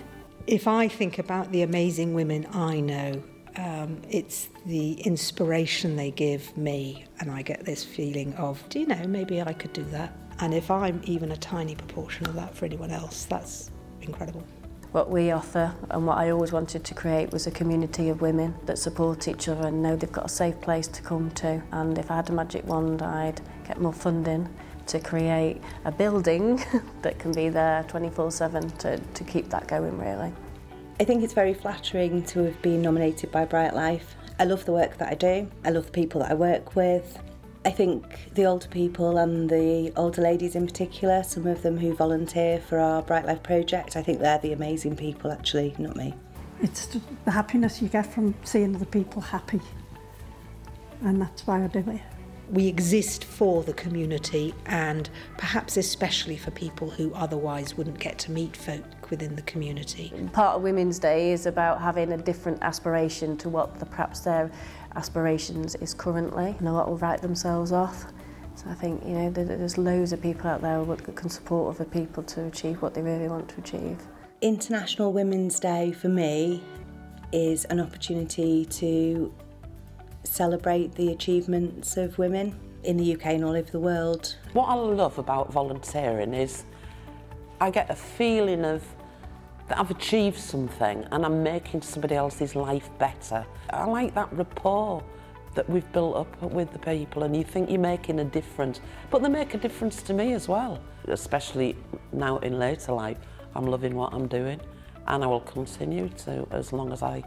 If 0.46 0.68
I 0.68 0.88
think 0.88 1.18
about 1.18 1.50
the 1.50 1.62
amazing 1.62 2.14
women 2.14 2.46
I 2.52 2.80
know, 2.80 3.22
um, 3.56 4.00
it's 4.08 4.48
the 4.66 4.92
inspiration 5.00 5.96
they 5.96 6.10
give 6.10 6.56
me, 6.56 7.04
and 7.20 7.30
I 7.30 7.42
get 7.42 7.64
this 7.64 7.84
feeling 7.84 8.34
of, 8.34 8.62
do 8.68 8.80
you 8.80 8.86
know, 8.86 9.06
maybe 9.06 9.40
I 9.42 9.52
could 9.52 9.72
do 9.72 9.84
that. 9.84 10.16
And 10.40 10.54
if 10.54 10.70
I'm 10.70 11.00
even 11.04 11.32
a 11.32 11.36
tiny 11.36 11.74
proportion 11.74 12.26
of 12.26 12.34
that 12.34 12.54
for 12.54 12.64
anyone 12.64 12.90
else, 12.90 13.24
that's 13.24 13.70
incredible. 14.02 14.44
What 14.92 15.08
we 15.08 15.30
offer 15.30 15.72
and 15.88 16.04
what 16.04 16.18
I 16.18 16.30
always 16.30 16.50
wanted 16.50 16.82
to 16.82 16.94
create 16.94 17.30
was 17.30 17.46
a 17.46 17.52
community 17.52 18.08
of 18.08 18.20
women 18.20 18.56
that 18.66 18.76
support 18.76 19.28
each 19.28 19.46
other 19.48 19.68
and 19.68 19.80
know 19.80 19.94
they've 19.94 20.10
got 20.10 20.26
a 20.26 20.28
safe 20.28 20.60
place 20.60 20.88
to 20.88 21.00
come 21.02 21.30
to. 21.32 21.62
And 21.70 21.96
if 21.96 22.10
I 22.10 22.16
had 22.16 22.28
a 22.28 22.32
magic 22.32 22.66
wand, 22.66 23.00
I'd 23.00 23.40
get 23.68 23.80
more 23.80 23.92
funding 23.92 24.48
to 24.88 24.98
create 24.98 25.62
a 25.84 25.92
building 25.92 26.60
that 27.02 27.20
can 27.20 27.30
be 27.30 27.48
there 27.50 27.84
24-7 27.84 28.78
to, 28.78 28.96
to 28.98 29.24
keep 29.24 29.48
that 29.50 29.68
going 29.68 29.96
really. 29.96 30.32
I 30.98 31.04
think 31.04 31.22
it's 31.22 31.34
very 31.34 31.54
flattering 31.54 32.24
to 32.24 32.40
have 32.40 32.60
been 32.60 32.82
nominated 32.82 33.30
by 33.30 33.44
Bright 33.44 33.74
Life. 33.74 34.16
I 34.40 34.44
love 34.44 34.64
the 34.64 34.72
work 34.72 34.98
that 34.98 35.08
I 35.08 35.14
do. 35.14 35.48
I 35.64 35.70
love 35.70 35.86
the 35.86 35.92
people 35.92 36.22
that 36.22 36.32
I 36.32 36.34
work 36.34 36.74
with. 36.74 37.16
I 37.62 37.70
think 37.70 38.34
the 38.34 38.46
older 38.46 38.68
people 38.68 39.18
and 39.18 39.50
the 39.50 39.92
older 39.96 40.22
ladies 40.22 40.54
in 40.54 40.66
particular, 40.66 41.22
some 41.22 41.46
of 41.46 41.60
them 41.60 41.76
who 41.76 41.94
volunteer 41.94 42.58
for 42.58 42.78
our 42.78 43.02
Bright 43.02 43.26
Life 43.26 43.42
project, 43.42 43.96
I 43.96 44.02
think 44.02 44.20
they're 44.20 44.38
the 44.38 44.52
amazing 44.52 44.96
people 44.96 45.30
actually, 45.30 45.74
not 45.78 45.94
me. 45.94 46.14
It's 46.62 46.86
the 46.86 47.30
happiness 47.30 47.82
you 47.82 47.88
get 47.88 48.06
from 48.06 48.34
seeing 48.44 48.74
other 48.74 48.86
people 48.86 49.20
happy. 49.20 49.60
And 51.02 51.20
that's 51.20 51.46
why 51.46 51.62
I 51.62 51.66
do 51.66 51.84
it. 51.86 52.00
We 52.50 52.66
exist 52.66 53.24
for 53.24 53.62
the 53.62 53.74
community 53.74 54.54
and 54.66 55.08
perhaps 55.36 55.76
especially 55.76 56.36
for 56.36 56.50
people 56.50 56.90
who 56.90 57.12
otherwise 57.14 57.76
wouldn't 57.76 57.98
get 57.98 58.18
to 58.20 58.32
meet 58.32 58.56
folk 58.56 59.10
within 59.10 59.36
the 59.36 59.42
community. 59.42 60.12
Part 60.32 60.56
of 60.56 60.62
Women's 60.62 60.98
Day 60.98 61.32
is 61.32 61.46
about 61.46 61.80
having 61.80 62.12
a 62.12 62.16
different 62.16 62.62
aspiration 62.62 63.36
to 63.36 63.48
what 63.48 63.78
the, 63.78 63.86
perhaps 63.86 64.20
their 64.20 64.50
aspirations 64.96 65.74
is 65.76 65.94
currently 65.94 66.54
and 66.58 66.68
a 66.68 66.72
lot 66.72 66.88
will 66.88 66.98
write 66.98 67.22
themselves 67.22 67.72
off. 67.72 68.06
So 68.54 68.68
I 68.68 68.74
think 68.74 69.04
you 69.06 69.12
know 69.12 69.30
there's 69.30 69.78
loads 69.78 70.12
of 70.12 70.20
people 70.20 70.50
out 70.50 70.60
there 70.60 70.84
that 70.84 71.16
can 71.16 71.30
support 71.30 71.74
other 71.74 71.84
people 71.84 72.22
to 72.24 72.44
achieve 72.44 72.82
what 72.82 72.94
they 72.94 73.02
really 73.02 73.28
want 73.28 73.48
to 73.50 73.58
achieve. 73.58 73.98
International 74.40 75.12
Women's 75.12 75.60
Day 75.60 75.92
for 75.92 76.08
me 76.08 76.62
is 77.32 77.64
an 77.66 77.80
opportunity 77.80 78.64
to 78.66 79.32
celebrate 80.24 80.94
the 80.94 81.12
achievements 81.12 81.96
of 81.96 82.18
women 82.18 82.58
in 82.84 82.96
the 82.96 83.14
UK 83.14 83.26
and 83.26 83.44
all 83.44 83.56
over 83.56 83.70
the 83.70 83.80
world. 83.80 84.36
What 84.52 84.68
I 84.68 84.74
love 84.74 85.18
about 85.18 85.52
volunteering 85.52 86.34
is 86.34 86.64
I 87.60 87.70
get 87.70 87.90
a 87.90 87.94
feeling 87.94 88.64
of 88.64 88.82
that 89.70 89.78
I've 89.78 89.90
achieved 89.92 90.38
something 90.38 91.06
and 91.12 91.24
I'm 91.24 91.44
making 91.44 91.82
somebody 91.82 92.16
else's 92.16 92.56
life 92.56 92.90
better. 92.98 93.46
I 93.72 93.84
like 93.84 94.14
that 94.14 94.28
rapport 94.32 95.00
that 95.54 95.70
we've 95.70 95.90
built 95.92 96.16
up 96.16 96.42
with 96.42 96.72
the 96.72 96.80
people 96.80 97.22
and 97.22 97.36
you 97.36 97.44
think 97.44 97.70
you're 97.70 97.78
making 97.78 98.18
a 98.18 98.24
difference. 98.24 98.80
But 99.12 99.22
they 99.22 99.28
make 99.28 99.54
a 99.54 99.58
difference 99.58 100.02
to 100.02 100.12
me 100.12 100.32
as 100.32 100.48
well, 100.48 100.80
especially 101.06 101.76
now 102.12 102.38
in 102.38 102.58
later 102.58 102.92
life. 102.92 103.18
I'm 103.54 103.66
loving 103.66 103.94
what 103.94 104.12
I'm 104.12 104.26
doing 104.26 104.60
and 105.06 105.22
I 105.22 105.26
will 105.28 105.40
continue 105.40 106.08
to 106.24 106.48
as 106.50 106.72
long 106.72 106.92
as 106.92 107.04
I 107.04 107.22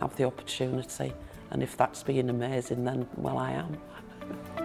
have 0.00 0.14
the 0.16 0.24
opportunity. 0.24 1.14
And 1.50 1.62
if 1.62 1.78
that's 1.78 2.02
being 2.02 2.28
amazing, 2.28 2.84
then 2.84 3.08
well, 3.16 3.38
I 3.38 3.52
am. 3.52 3.78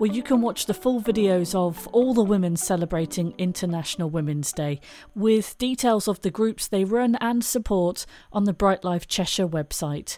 Well, 0.00 0.10
you 0.10 0.22
can 0.22 0.40
watch 0.40 0.64
the 0.64 0.72
full 0.72 1.02
videos 1.02 1.54
of 1.54 1.86
all 1.88 2.14
the 2.14 2.24
women 2.24 2.56
celebrating 2.56 3.34
International 3.36 4.08
Women's 4.08 4.50
Day 4.50 4.80
with 5.14 5.58
details 5.58 6.08
of 6.08 6.22
the 6.22 6.30
groups 6.30 6.66
they 6.66 6.84
run 6.84 7.16
and 7.16 7.44
support 7.44 8.06
on 8.32 8.44
the 8.44 8.54
Bright 8.54 8.82
Life 8.82 9.06
Cheshire 9.06 9.46
website. 9.46 10.16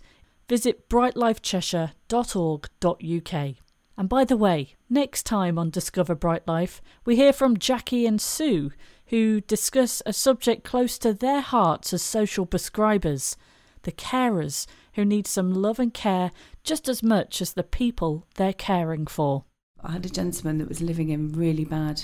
Visit 0.49 0.89
brightlifecheshire.org.uk. 0.89 3.55
And 3.99 4.09
by 4.09 4.25
the 4.25 4.37
way, 4.37 4.77
next 4.89 5.27
time 5.27 5.59
on 5.59 5.71
Discover 5.71 6.15
Bright 6.15 6.47
Life, 6.47 6.81
we 7.05 7.17
hear 7.17 7.33
from 7.33 7.59
Jackie 7.59 8.07
and 8.07 8.21
Sue, 8.21 8.71
who 9.07 9.41
discuss 9.41 10.01
a 10.07 10.13
subject 10.13 10.63
close 10.63 10.97
to 10.99 11.13
their 11.13 11.41
hearts 11.41 11.93
as 11.93 12.03
social 12.03 12.47
prescribers 12.47 13.35
the 13.83 13.91
carers 13.91 14.69
who 14.93 15.05
need 15.05 15.27
some 15.27 15.53
love 15.53 15.81
and 15.81 15.93
care 15.93 16.31
just 16.63 16.89
as 16.89 17.03
much 17.03 17.43
as 17.43 17.55
the 17.55 17.65
people 17.65 18.29
they're 18.37 18.53
caring 18.53 19.09
for. 19.09 19.45
I 19.85 19.93
had 19.93 20.07
a 20.07 20.11
gentleman 20.11 20.59
that 20.59 20.69
was 20.69 20.81
living 20.81 21.09
in 21.11 21.33
really 21.33 21.65
bad 21.65 22.03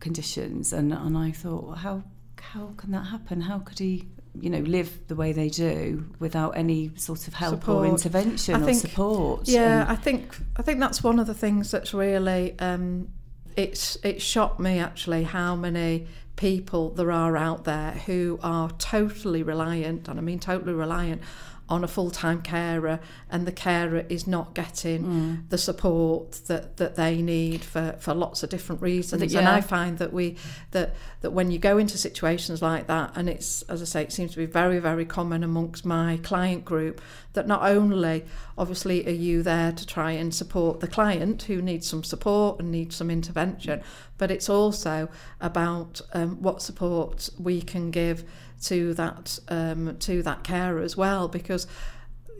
conditions, 0.00 0.72
and, 0.72 0.92
and 0.92 1.16
I 1.16 1.30
thought, 1.30 1.64
well, 1.64 1.76
how 1.76 2.02
how 2.40 2.72
can 2.76 2.90
that 2.90 3.04
happen? 3.06 3.40
How 3.40 3.60
could 3.60 3.78
he, 3.78 4.08
you 4.40 4.50
know, 4.50 4.58
live 4.60 5.06
the 5.06 5.14
way 5.14 5.32
they 5.32 5.48
do 5.48 6.04
without 6.18 6.50
any 6.56 6.90
sort 6.96 7.28
of 7.28 7.34
help 7.34 7.60
Support. 7.60 7.86
or 7.86 7.90
intervention 7.90 8.54
I 8.56 8.60
or 8.60 8.64
think- 8.64 8.80
support? 8.80 9.48
Yeah, 9.48 9.82
And- 9.82 9.90
I 9.90 9.94
think 9.96 10.36
I 10.56 10.62
think 10.62 10.80
that's 10.80 11.02
one 11.04 11.18
of 11.18 11.26
the 11.26 11.34
things 11.34 11.70
that's 11.70 11.94
really 11.94 12.58
um, 12.58 13.08
it's 13.56 13.96
it 14.02 14.20
shocked 14.20 14.58
me 14.58 14.78
actually 14.80 15.22
how 15.24 15.54
many 15.54 16.06
people 16.34 16.90
there 16.90 17.12
are 17.12 17.36
out 17.36 17.64
there 17.64 17.92
who 18.06 18.40
are 18.42 18.70
totally 18.78 19.42
reliant, 19.44 20.08
and 20.08 20.18
I 20.18 20.22
mean 20.22 20.40
totally 20.40 20.72
reliant 20.72 21.22
on 21.68 21.84
a 21.84 21.88
full-time 21.88 22.42
carer 22.42 23.00
and 23.30 23.46
the 23.46 23.52
carer 23.52 24.04
is 24.08 24.26
not 24.26 24.54
getting 24.54 25.04
Mm. 25.04 25.48
the 25.48 25.56
support 25.58 26.32
that, 26.46 26.76
that 26.76 26.96
they 26.96 27.22
need 27.22 27.62
for, 27.62 27.96
for 27.98 28.12
lots 28.14 28.42
of 28.42 28.50
different 28.50 28.82
reasons 28.82 29.22
and 29.22 29.30
yeah. 29.44 29.54
I 29.54 29.60
find 29.60 29.98
that 29.98 30.12
we 30.12 30.36
that 30.72 30.94
that 31.22 31.30
when 31.32 31.50
you 31.50 31.58
go 31.58 31.78
into 31.78 31.96
situations 31.96 32.60
like 32.60 32.88
that 32.88 33.12
and 33.14 33.28
it's 33.28 33.62
as 33.62 33.80
I 33.80 33.84
say 33.86 34.02
it 34.02 34.12
seems 34.12 34.32
to 34.32 34.36
be 34.38 34.46
very 34.46 34.80
very 34.80 35.04
common 35.06 35.42
amongst 35.44 35.84
my 35.86 36.18
client 36.22 36.64
group 36.64 37.00
that 37.32 37.46
not 37.46 37.62
only 37.62 38.24
obviously 38.58 39.06
are 39.06 39.10
you 39.10 39.42
there 39.42 39.72
to 39.72 39.86
try 39.86 40.12
and 40.12 40.34
support 40.34 40.80
the 40.80 40.88
client 40.88 41.42
who 41.44 41.62
needs 41.62 41.86
some 41.86 42.04
support 42.04 42.60
and 42.60 42.70
needs 42.70 42.96
some 42.96 43.10
intervention 43.10 43.82
but 44.18 44.30
it's 44.30 44.48
also 44.48 45.08
about 45.40 46.00
um, 46.12 46.42
what 46.42 46.60
support 46.60 47.30
we 47.38 47.62
can 47.62 47.90
give 47.90 48.24
to 48.62 48.94
that 48.94 49.38
um, 49.48 49.96
to 49.98 50.22
that 50.22 50.42
carer 50.44 50.80
as 50.80 50.96
well 50.96 51.28
because 51.28 51.66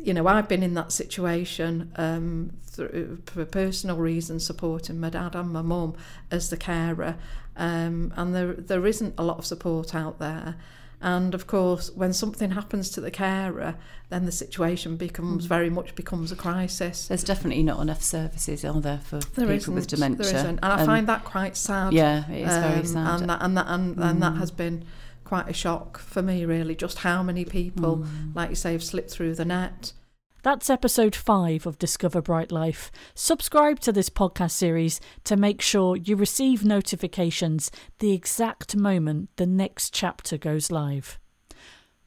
you 0.03 0.13
know 0.15 0.27
I've 0.27 0.49
been 0.49 0.63
in 0.63 0.75
that 0.75 0.93
situation 0.93 1.93
um, 1.97 2.53
through, 2.65 3.23
for 3.27 3.45
personal 3.45 3.97
reasons 3.97 4.47
supporting 4.47 4.99
my 5.01 5.11
dad 5.11 5.35
and 5.35 5.51
my 5.51 5.63
mum 5.63 5.95
as 6.31 6.51
the 6.51 6.57
carer 6.57 7.17
um, 7.57 8.13
and 8.17 8.35
there 8.35 8.53
there 8.55 8.87
isn't 8.87 9.15
a 9.19 9.23
lot 9.25 9.39
of 9.39 9.47
support 9.47 9.95
out 9.95 10.19
there 10.19 10.57
and 11.05 11.35
of 11.35 11.47
course 11.49 11.91
when 11.91 12.13
something 12.13 12.53
happens 12.53 12.89
to 12.91 13.01
the 13.01 13.11
carer 13.11 13.75
then 14.09 14.25
the 14.25 14.33
situation 14.33 14.97
becomes 14.97 15.47
very 15.47 15.69
much 15.71 15.95
becomes 15.97 16.31
a 16.31 16.37
crisis 16.37 17.09
There's 17.09 17.25
definitely 17.25 17.63
not 17.65 17.81
enough 17.81 18.03
services, 18.03 18.65
are 18.65 18.81
there, 18.81 18.99
for 19.03 19.19
there 19.35 19.47
people 19.49 19.75
with 19.75 19.87
dementia? 19.89 20.27
there 20.27 20.37
isn't. 20.37 20.59
and 20.63 20.73
I 20.73 20.81
Um, 20.81 20.87
find 20.87 21.07
that 21.09 21.25
quite 21.25 21.57
sad 21.57 21.93
Yeah, 21.93 22.31
it 22.31 22.43
is 22.43 22.57
very 22.57 22.81
um, 22.81 22.87
sad. 22.87 23.07
Mm. 23.07 23.21
and 23.21 23.31
that 23.31 23.43
and 23.43 23.57
that 23.57 23.67
and, 23.69 23.99
and 23.99 24.23
that 24.23 24.37
has 24.37 24.51
been 24.53 24.85
quite 25.33 25.49
a 25.49 25.53
shock 25.55 25.97
for 25.99 26.21
me 26.21 26.45
really 26.45 26.75
just 26.75 26.99
how 26.99 27.23
many 27.23 27.43
people 27.43 27.97
Mm. 27.97 28.37
like 28.37 28.51
you 28.51 28.55
say 28.55 28.73
have 28.73 28.85
slipped 28.85 29.11
through 29.11 29.35
the 29.35 29.47
net 29.47 29.95
That's 30.43 30.69
episode 30.69 31.15
5 31.17 31.65
of 31.65 31.79
Discover 31.79 32.21
Bright 32.21 32.53
Life. 32.53 32.91
Subscribe 33.15 33.81
to 33.81 33.93
this 33.93 34.11
podcast 34.11 34.51
series 34.51 35.01
to 35.25 35.35
make 35.37 35.63
sure 35.63 35.97
you 35.97 36.17
receive 36.17 36.67
notifications 36.67 37.71
the 37.99 38.13
exact 38.13 38.77
moment 38.77 39.31
the 39.37 39.47
next 39.47 39.95
chapter 39.95 40.37
goes 40.37 40.71
live. 40.71 41.19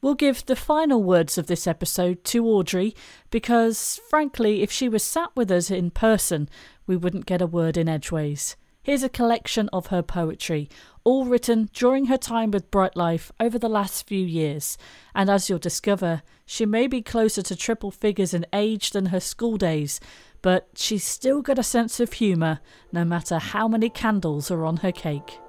We'll 0.04 0.14
give 0.14 0.46
the 0.46 0.56
final 0.56 1.02
words 1.02 1.40
of 1.40 1.48
this 1.48 1.66
episode 1.66 2.24
to 2.26 2.46
Audrey 2.46 2.94
because, 3.32 4.00
frankly, 4.08 4.62
if 4.62 4.70
she 4.72 4.88
was 4.88 5.02
sat 5.02 5.32
with 5.36 5.50
us 5.50 5.72
in 5.72 5.90
person, 5.90 6.48
we 6.86 6.96
wouldn't 6.96 7.26
get 7.26 7.42
a 7.42 7.48
word 7.48 7.76
in 7.76 7.90
edgeways. 7.90 8.56
Here's 8.86 9.02
a 9.02 9.10
collection 9.10 9.68
of 9.74 9.88
her 9.88 10.04
poetry, 10.04 10.70
all 11.04 11.26
written 11.26 11.72
during 11.74 12.06
her 12.06 12.20
time 12.20 12.52
with 12.52 12.70
Bright 12.70 12.96
Life 12.96 13.32
over 13.40 13.58
the 13.58 13.68
last 13.68 14.08
few 14.08 14.24
years. 14.24 14.78
And 15.16 15.28
as 15.28 15.50
you'll 15.50 15.58
discover, 15.58 16.22
she 16.46 16.68
may 16.68 16.86
be 16.86 17.02
closer 17.02 17.42
to 17.42 17.56
triple 17.56 17.90
figures 17.90 18.32
in 18.32 18.46
age 18.54 18.92
than 18.92 19.08
her 19.08 19.20
school 19.20 19.58
days, 19.58 20.00
but 20.44 20.68
she's 20.76 21.04
still 21.04 21.42
got 21.42 21.58
a 21.58 21.64
sense 21.64 22.00
of 22.00 22.14
humour 22.14 22.60
no 22.92 23.04
matter 23.04 23.40
how 23.40 23.68
many 23.68 23.90
candles 23.90 24.52
are 24.52 24.64
on 24.64 24.78
her 24.78 24.92
cake. 24.92 25.40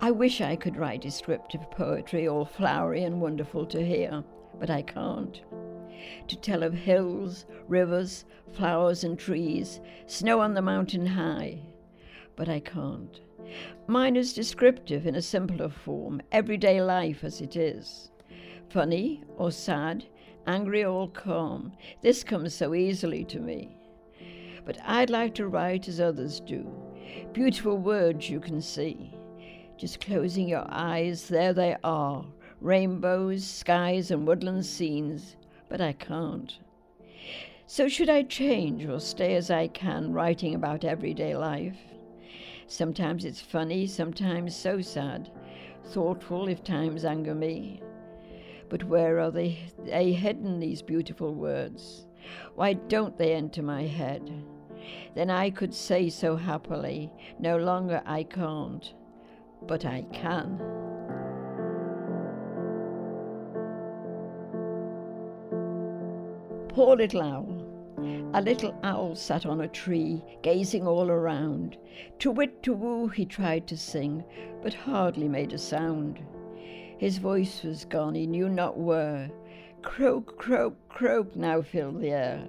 I 0.00 0.10
wish 0.10 0.40
I 0.40 0.56
could 0.56 0.76
write 0.76 1.02
descriptive 1.02 1.70
poetry 1.70 2.26
all 2.26 2.44
flowery 2.44 3.04
and 3.04 3.20
wonderful 3.20 3.64
to 3.66 3.86
hear, 3.86 4.24
but 4.58 4.68
I 4.68 4.82
can't. 4.82 5.40
To 6.28 6.36
tell 6.36 6.62
of 6.62 6.74
hills, 6.74 7.46
rivers, 7.68 8.24
flowers 8.52 9.04
and 9.04 9.18
trees, 9.18 9.80
snow 10.06 10.40
on 10.40 10.54
the 10.54 10.62
mountain 10.62 11.06
high, 11.06 11.60
but 12.36 12.48
I 12.48 12.60
can't. 12.60 13.20
Mine 13.86 14.16
is 14.16 14.32
descriptive 14.32 15.06
in 15.06 15.14
a 15.14 15.22
simpler 15.22 15.68
form, 15.68 16.20
everyday 16.32 16.82
life 16.82 17.24
as 17.24 17.40
it 17.40 17.56
is. 17.56 18.10
Funny 18.68 19.22
or 19.36 19.50
sad, 19.50 20.04
angry 20.46 20.84
or 20.84 21.08
calm, 21.10 21.72
this 22.02 22.24
comes 22.24 22.54
so 22.54 22.74
easily 22.74 23.24
to 23.24 23.40
me. 23.40 23.76
But 24.64 24.78
I'd 24.84 25.10
like 25.10 25.34
to 25.36 25.48
write 25.48 25.88
as 25.88 26.00
others 26.00 26.40
do, 26.40 26.66
beautiful 27.32 27.78
words 27.78 28.28
you 28.28 28.40
can 28.40 28.60
see. 28.60 29.14
Just 29.78 30.00
closing 30.00 30.48
your 30.48 30.64
eyes, 30.68 31.28
there 31.28 31.52
they 31.52 31.76
are 31.84 32.24
rainbows, 32.60 33.44
skies, 33.44 34.10
and 34.10 34.26
woodland 34.26 34.64
scenes, 34.64 35.36
but 35.68 35.80
I 35.80 35.92
can't. 35.92 36.58
So, 37.66 37.88
should 37.88 38.08
I 38.08 38.22
change 38.22 38.84
or 38.86 39.00
stay 39.00 39.34
as 39.34 39.50
I 39.50 39.68
can, 39.68 40.12
writing 40.12 40.54
about 40.54 40.84
everyday 40.84 41.36
life? 41.36 41.76
Sometimes 42.68 43.24
it's 43.24 43.40
funny, 43.40 43.86
sometimes 43.86 44.54
so 44.54 44.80
sad, 44.80 45.30
thoughtful 45.84 46.48
if 46.48 46.62
times 46.62 47.04
anger 47.04 47.34
me. 47.34 47.82
But 48.68 48.84
where 48.84 49.20
are 49.20 49.30
they, 49.30 49.58
they 49.84 50.12
hidden, 50.12 50.60
these 50.60 50.82
beautiful 50.82 51.34
words? 51.34 52.06
Why 52.54 52.72
don't 52.72 53.16
they 53.16 53.34
enter 53.34 53.62
my 53.62 53.82
head? 53.82 54.30
Then 55.14 55.30
I 55.30 55.50
could 55.50 55.74
say 55.74 56.08
so 56.08 56.36
happily, 56.36 57.12
no 57.38 57.56
longer 57.56 58.02
I 58.04 58.24
can't 58.24 58.92
but 59.62 59.84
I 59.84 60.02
can. 60.12 60.95
Poor 66.76 66.94
little 66.94 67.22
owl. 67.22 68.30
A 68.34 68.42
little 68.42 68.78
owl 68.82 69.14
sat 69.14 69.46
on 69.46 69.62
a 69.62 69.68
tree, 69.68 70.22
gazing 70.42 70.86
all 70.86 71.10
around. 71.10 71.78
To 72.18 72.30
wit, 72.30 72.62
to 72.64 72.74
woo, 72.74 73.08
he 73.08 73.24
tried 73.24 73.66
to 73.68 73.78
sing, 73.78 74.22
but 74.62 74.74
hardly 74.74 75.26
made 75.26 75.54
a 75.54 75.58
sound. 75.58 76.20
His 76.98 77.16
voice 77.16 77.62
was 77.62 77.86
gone, 77.86 78.14
he 78.14 78.26
knew 78.26 78.50
not 78.50 78.76
where. 78.76 79.30
Croak, 79.80 80.36
croak, 80.36 80.76
croak 80.90 81.34
now 81.34 81.62
filled 81.62 81.98
the 81.98 82.10
air. 82.10 82.46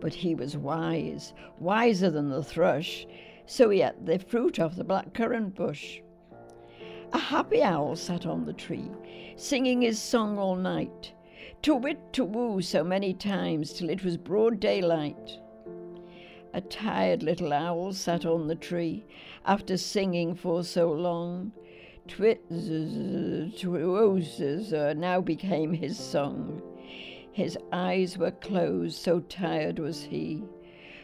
But 0.00 0.12
he 0.12 0.34
was 0.34 0.56
wise, 0.56 1.32
wiser 1.60 2.10
than 2.10 2.30
the 2.30 2.42
thrush, 2.42 3.06
so 3.46 3.70
he 3.70 3.80
ate 3.80 4.06
the 4.06 4.18
fruit 4.18 4.58
off 4.58 4.74
the 4.74 4.84
blackcurrant 4.84 5.54
bush. 5.54 6.00
A 7.12 7.18
happy 7.18 7.62
owl 7.62 7.94
sat 7.94 8.26
on 8.26 8.44
the 8.44 8.52
tree, 8.52 8.90
singing 9.36 9.82
his 9.82 10.00
song 10.00 10.36
all 10.36 10.56
night, 10.56 11.12
to 11.62 11.74
wit, 11.74 12.12
to 12.12 12.24
woo 12.24 12.60
so 12.62 12.84
many 12.84 13.12
times 13.12 13.72
till 13.72 13.90
it 13.90 14.04
was 14.04 14.16
broad 14.16 14.60
daylight. 14.60 15.38
A 16.54 16.60
tired 16.60 17.22
little 17.22 17.52
owl 17.52 17.92
sat 17.92 18.24
on 18.24 18.46
the 18.46 18.54
tree, 18.54 19.04
after 19.44 19.76
singing 19.76 20.34
for 20.34 20.64
so 20.64 20.90
long. 20.90 21.52
Twozz, 22.08 22.32
now 24.96 25.20
became 25.20 25.72
his 25.72 25.98
song. 25.98 26.62
His 27.32 27.58
eyes 27.72 28.16
were 28.16 28.30
closed, 28.30 28.96
so 28.96 29.20
tired 29.20 29.78
was 29.78 30.04
he, 30.04 30.44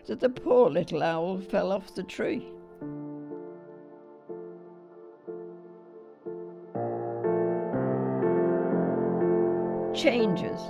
that 0.07 0.21
the 0.21 0.31
poor 0.31 0.71
little 0.71 1.03
owl 1.03 1.39
fell 1.39 1.73
off 1.73 1.95
the 1.95 2.05
tree. 2.05 2.47
Changes. 10.03 10.61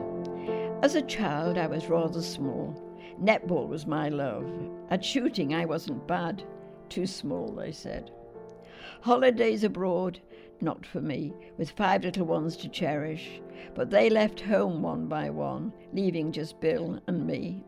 As 0.83 0.95
a 0.95 1.01
child, 1.01 1.57
I 1.57 1.67
was 1.67 1.89
rather 1.89 2.21
small. 2.21 2.77
Netball 3.19 3.67
was 3.67 3.87
my 3.87 4.11
love. 4.11 4.45
At 4.91 5.03
shooting, 5.03 5.55
I 5.55 5.65
wasn't 5.65 6.07
bad. 6.07 6.43
Too 6.91 7.07
small, 7.07 7.51
they 7.51 7.73
said. 7.73 8.11
Holidays 9.01 9.65
abroad, 9.65 10.21
not 10.61 10.85
for 10.85 11.01
me, 11.01 11.33
with 11.57 11.71
five 11.71 12.05
little 12.05 12.27
ones 12.27 12.59
to 12.59 12.69
cherish. 12.69 13.41
But 13.75 13.89
they 13.89 14.11
left 14.11 14.39
home 14.39 14.83
one 14.83 15.07
by 15.07 15.31
one, 15.31 15.73
leaving 15.95 16.31
just 16.31 16.61
Bill 16.61 17.01
and 17.07 17.27
me. 17.27 17.65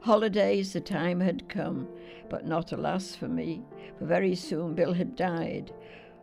Holidays, 0.00 0.74
the 0.74 0.80
time 0.82 1.20
had 1.20 1.48
come, 1.48 1.88
but 2.28 2.46
not 2.46 2.70
alas 2.72 3.16
for 3.16 3.28
me, 3.28 3.64
for 3.98 4.04
very 4.04 4.34
soon 4.34 4.74
Bill 4.74 4.92
had 4.92 5.16
died. 5.16 5.72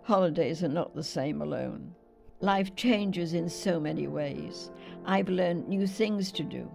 Holidays 0.04 0.64
are 0.64 0.68
not 0.68 0.94
the 0.94 1.04
same 1.04 1.42
alone. 1.42 1.96
Life 2.42 2.74
changes 2.76 3.34
in 3.34 3.50
so 3.50 3.80
many 3.80 4.08
ways. 4.08 4.72
I've 5.06 5.28
learned 5.28 5.68
new 5.68 5.86
things 5.86 6.32
to 6.34 6.44
do. 6.44 6.72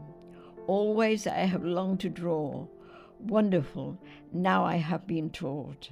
Always 0.67 1.27
I 1.27 1.39
have 1.39 1.65
longed 1.65 2.01
to 2.01 2.11
draw. 2.11 2.67
Wonderful, 3.21 3.99
now 4.33 4.65
I 4.65 4.77
have 4.77 5.07
been 5.07 5.31
taught. 5.31 5.91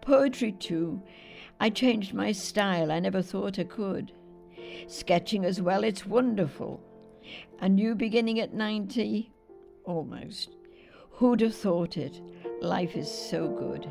Poetry, 0.00 0.52
too. 0.52 1.02
I 1.60 1.68
changed 1.68 2.14
my 2.14 2.32
style, 2.32 2.90
I 2.90 3.00
never 3.00 3.20
thought 3.20 3.58
I 3.58 3.64
could. 3.64 4.12
Sketching 4.86 5.44
as 5.44 5.60
well, 5.60 5.84
it's 5.84 6.06
wonderful. 6.06 6.80
A 7.60 7.68
new 7.68 7.94
beginning 7.94 8.40
at 8.40 8.54
90? 8.54 9.30
Almost. 9.84 10.56
Who'd 11.12 11.40
have 11.40 11.54
thought 11.54 11.96
it? 11.96 12.20
Life 12.60 12.96
is 12.96 13.10
so 13.10 13.48
good. 13.48 13.86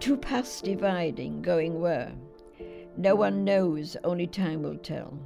Two 0.00 0.16
paths 0.16 0.60
dividing, 0.60 1.40
going 1.42 1.80
where? 1.80 2.12
No 2.96 3.14
one 3.14 3.44
knows, 3.44 3.96
only 4.04 4.26
time 4.26 4.62
will 4.62 4.76
tell. 4.76 5.18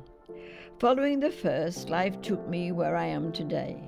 Following 0.78 1.20
the 1.20 1.30
first, 1.30 1.90
life 1.90 2.20
took 2.22 2.48
me 2.48 2.72
where 2.72 2.96
I 2.96 3.06
am 3.06 3.32
today. 3.32 3.82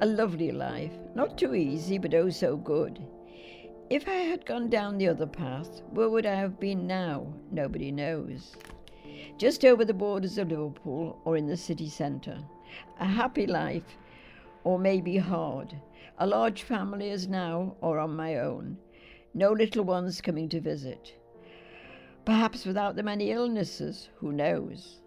A 0.00 0.06
lovely 0.06 0.50
life, 0.50 0.92
not 1.14 1.38
too 1.38 1.54
easy, 1.54 1.98
but 1.98 2.14
oh 2.14 2.28
so 2.30 2.56
good. 2.56 3.06
If 3.88 4.08
I 4.08 4.14
had 4.14 4.44
gone 4.44 4.68
down 4.68 4.98
the 4.98 5.08
other 5.08 5.26
path, 5.26 5.82
where 5.90 6.10
would 6.10 6.26
I 6.26 6.34
have 6.34 6.58
been 6.58 6.86
now? 6.86 7.32
Nobody 7.52 7.92
knows. 7.92 8.56
Just 9.38 9.64
over 9.64 9.84
the 9.84 9.94
borders 9.94 10.38
of 10.38 10.50
Liverpool 10.50 11.20
or 11.24 11.36
in 11.36 11.46
the 11.46 11.56
city 11.56 11.88
centre. 11.88 12.40
A 12.98 13.06
happy 13.06 13.46
life, 13.46 13.96
or 14.64 14.78
maybe 14.78 15.16
hard. 15.16 15.80
A 16.18 16.26
large 16.26 16.64
family 16.64 17.10
as 17.10 17.28
now, 17.28 17.76
or 17.80 18.00
on 18.00 18.16
my 18.16 18.38
own. 18.38 18.76
No 19.36 19.52
little 19.52 19.84
ones 19.84 20.22
coming 20.22 20.48
to 20.48 20.62
visit. 20.62 21.14
Perhaps 22.24 22.64
without 22.64 22.96
the 22.96 23.02
many 23.02 23.32
illnesses, 23.32 24.08
who 24.16 24.32
knows? 24.32 25.02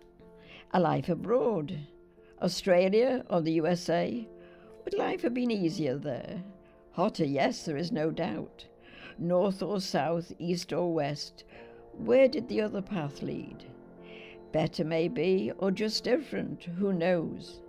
A 0.71 0.79
life 0.79 1.09
abroad. 1.09 1.75
Australia 2.39 3.25
or 3.31 3.41
the 3.41 3.53
USA? 3.53 4.29
Would 4.85 4.93
life 4.93 5.23
have 5.23 5.33
been 5.33 5.49
easier 5.49 5.97
there? 5.97 6.43
Hotter, 6.91 7.25
yes, 7.25 7.65
there 7.65 7.75
is 7.75 7.91
no 7.91 8.11
doubt. 8.11 8.67
North 9.17 9.63
or 9.63 9.81
south, 9.81 10.31
east 10.37 10.71
or 10.73 10.93
west, 10.93 11.43
where 11.97 12.27
did 12.27 12.49
the 12.49 12.61
other 12.61 12.83
path 12.83 13.23
lead? 13.23 13.65
Better, 14.51 14.85
maybe, 14.85 15.51
or 15.57 15.71
just 15.71 16.03
different, 16.03 16.65
who 16.65 16.93
knows? 16.93 17.61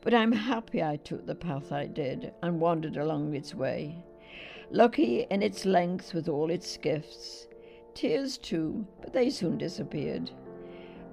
But 0.00 0.14
I'm 0.14 0.32
happy 0.32 0.82
I 0.82 0.96
took 0.96 1.26
the 1.26 1.36
path 1.36 1.70
I 1.70 1.86
did 1.86 2.32
and 2.42 2.58
wandered 2.58 2.96
along 2.96 3.36
its 3.36 3.54
way. 3.54 4.02
Lucky 4.74 5.26
in 5.28 5.42
its 5.42 5.66
length 5.66 6.14
with 6.14 6.30
all 6.30 6.50
its 6.50 6.78
gifts. 6.78 7.46
Tears 7.92 8.38
too, 8.38 8.86
but 9.02 9.12
they 9.12 9.28
soon 9.28 9.58
disappeared. 9.58 10.30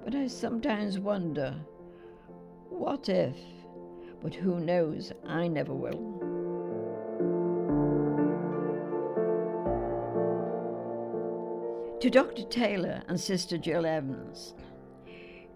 But 0.05 0.15
I 0.15 0.27
sometimes 0.27 0.97
wonder, 0.97 1.53
what 2.69 3.09
if? 3.09 3.35
But 4.23 4.33
who 4.33 4.61
knows, 4.61 5.11
I 5.27 5.49
never 5.49 5.73
will. 5.73 6.15
To 11.99 12.09
Dr. 12.09 12.43
Taylor 12.43 13.03
and 13.09 13.19
Sister 13.19 13.57
Jill 13.57 13.85
Evans, 13.85 14.53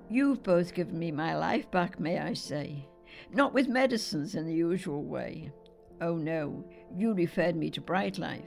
You've 0.10 0.44
both 0.44 0.74
given 0.74 1.00
me 1.00 1.10
my 1.10 1.38
life 1.38 1.72
back, 1.72 2.02
may 2.02 2.20
I 2.20 2.34
say. 2.34 2.86
Not 3.32 3.54
with 3.54 3.70
medicines 3.70 4.36
in 4.36 4.46
the 4.46 4.54
usual 4.54 5.06
way. 5.06 5.54
Oh 6.04 6.18
no, 6.18 6.66
you 6.94 7.14
referred 7.14 7.56
me 7.56 7.70
to 7.70 7.80
Bright 7.80 8.18
Life. 8.18 8.44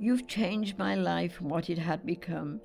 You've 0.00 0.26
changed 0.26 0.76
my 0.76 0.96
life 0.96 1.34
from 1.34 1.48
what 1.48 1.70
it 1.70 1.78
had 1.78 2.04
become. 2.04 2.60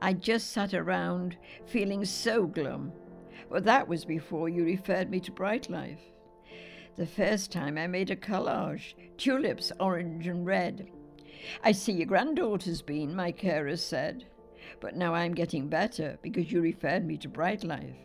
I 0.00 0.14
just 0.14 0.52
sat 0.52 0.72
around 0.72 1.36
feeling 1.66 2.06
so 2.06 2.46
glum. 2.46 2.92
But 3.50 3.64
that 3.64 3.88
was 3.88 4.06
before 4.06 4.48
you 4.48 4.64
referred 4.64 5.10
me 5.10 5.20
to 5.20 5.30
Bright 5.30 5.68
Life. 5.68 6.00
The 6.96 7.04
first 7.04 7.52
time 7.52 7.76
I 7.76 7.86
made 7.86 8.10
a 8.10 8.16
collage 8.16 8.94
tulips, 9.18 9.70
orange 9.78 10.26
and 10.26 10.46
red. 10.46 10.88
I 11.62 11.72
see 11.72 11.92
your 11.92 12.06
granddaughter's 12.06 12.80
been, 12.80 13.14
my 13.14 13.32
carer 13.32 13.76
said. 13.76 14.24
But 14.80 14.96
now 14.96 15.12
I'm 15.12 15.34
getting 15.34 15.68
better 15.68 16.18
because 16.22 16.50
you 16.50 16.62
referred 16.62 17.04
me 17.04 17.18
to 17.18 17.28
Bright 17.28 17.64
Life. 17.64 17.96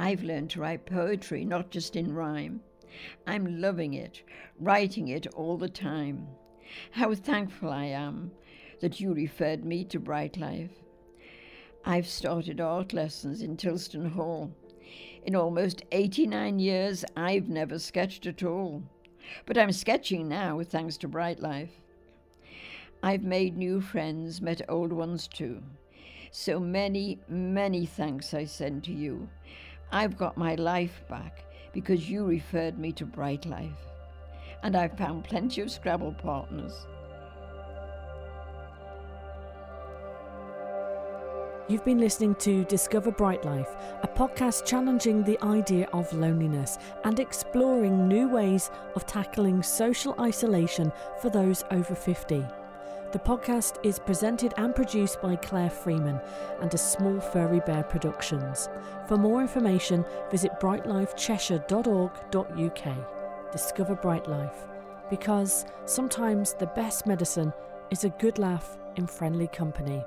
I've 0.00 0.24
learned 0.24 0.50
to 0.50 0.60
write 0.60 0.84
poetry, 0.84 1.44
not 1.44 1.70
just 1.70 1.94
in 1.94 2.12
rhyme. 2.12 2.60
I'm 3.26 3.60
loving 3.60 3.94
it, 3.94 4.22
writing 4.58 5.08
it 5.08 5.26
all 5.34 5.56
the 5.56 5.68
time. 5.68 6.28
How 6.92 7.14
thankful 7.14 7.70
I 7.70 7.86
am 7.86 8.32
that 8.80 9.00
you 9.00 9.14
referred 9.14 9.64
me 9.64 9.84
to 9.84 9.98
Bright 9.98 10.36
Life. 10.36 10.70
I've 11.84 12.06
started 12.06 12.60
art 12.60 12.92
lessons 12.92 13.42
in 13.42 13.56
Tilston 13.56 14.10
Hall. 14.10 14.50
In 15.24 15.34
almost 15.34 15.82
89 15.92 16.58
years, 16.58 17.04
I've 17.16 17.48
never 17.48 17.78
sketched 17.78 18.26
at 18.26 18.42
all. 18.42 18.82
But 19.46 19.58
I'm 19.58 19.72
sketching 19.72 20.28
now, 20.28 20.62
thanks 20.62 20.96
to 20.98 21.08
Bright 21.08 21.40
Life. 21.40 21.72
I've 23.02 23.22
made 23.22 23.56
new 23.56 23.80
friends, 23.80 24.40
met 24.40 24.62
old 24.68 24.92
ones 24.92 25.28
too. 25.28 25.62
So 26.30 26.58
many, 26.58 27.18
many 27.28 27.86
thanks 27.86 28.34
I 28.34 28.44
send 28.44 28.84
to 28.84 28.92
you. 28.92 29.28
I've 29.92 30.16
got 30.16 30.36
my 30.36 30.54
life 30.54 31.02
back 31.08 31.44
because 31.74 32.08
you 32.08 32.24
referred 32.24 32.78
me 32.78 32.92
to 32.92 33.04
Bright 33.04 33.44
Life. 33.44 33.90
And 34.62 34.74
I've 34.74 34.96
found 34.96 35.24
plenty 35.24 35.60
of 35.60 35.70
Scrabble 35.70 36.14
partners. 36.14 36.86
You've 41.68 41.84
been 41.84 41.98
listening 41.98 42.34
to 42.36 42.64
Discover 42.64 43.12
Bright 43.12 43.44
Life, 43.44 43.74
a 44.02 44.08
podcast 44.08 44.64
challenging 44.64 45.24
the 45.24 45.42
idea 45.42 45.88
of 45.92 46.12
loneliness 46.12 46.78
and 47.04 47.18
exploring 47.18 48.06
new 48.06 48.28
ways 48.28 48.70
of 48.94 49.06
tackling 49.06 49.62
social 49.62 50.14
isolation 50.20 50.92
for 51.20 51.30
those 51.30 51.64
over 51.70 51.94
50. 51.94 52.44
The 53.14 53.20
podcast 53.20 53.78
is 53.84 54.00
presented 54.00 54.54
and 54.56 54.74
produced 54.74 55.22
by 55.22 55.36
Claire 55.36 55.70
Freeman 55.70 56.20
and 56.60 56.74
a 56.74 56.76
Small 56.76 57.20
Furry 57.20 57.60
Bear 57.60 57.84
Productions. 57.84 58.68
For 59.06 59.16
more 59.16 59.40
information, 59.40 60.04
visit 60.32 60.58
brightlifecheshire.org.uk. 60.58 63.52
Discover 63.52 63.94
Bright 63.94 64.28
Life, 64.28 64.66
because 65.10 65.64
sometimes 65.84 66.54
the 66.54 66.66
best 66.66 67.06
medicine 67.06 67.52
is 67.92 68.02
a 68.02 68.08
good 68.08 68.40
laugh 68.40 68.76
in 68.96 69.06
friendly 69.06 69.46
company. 69.46 70.04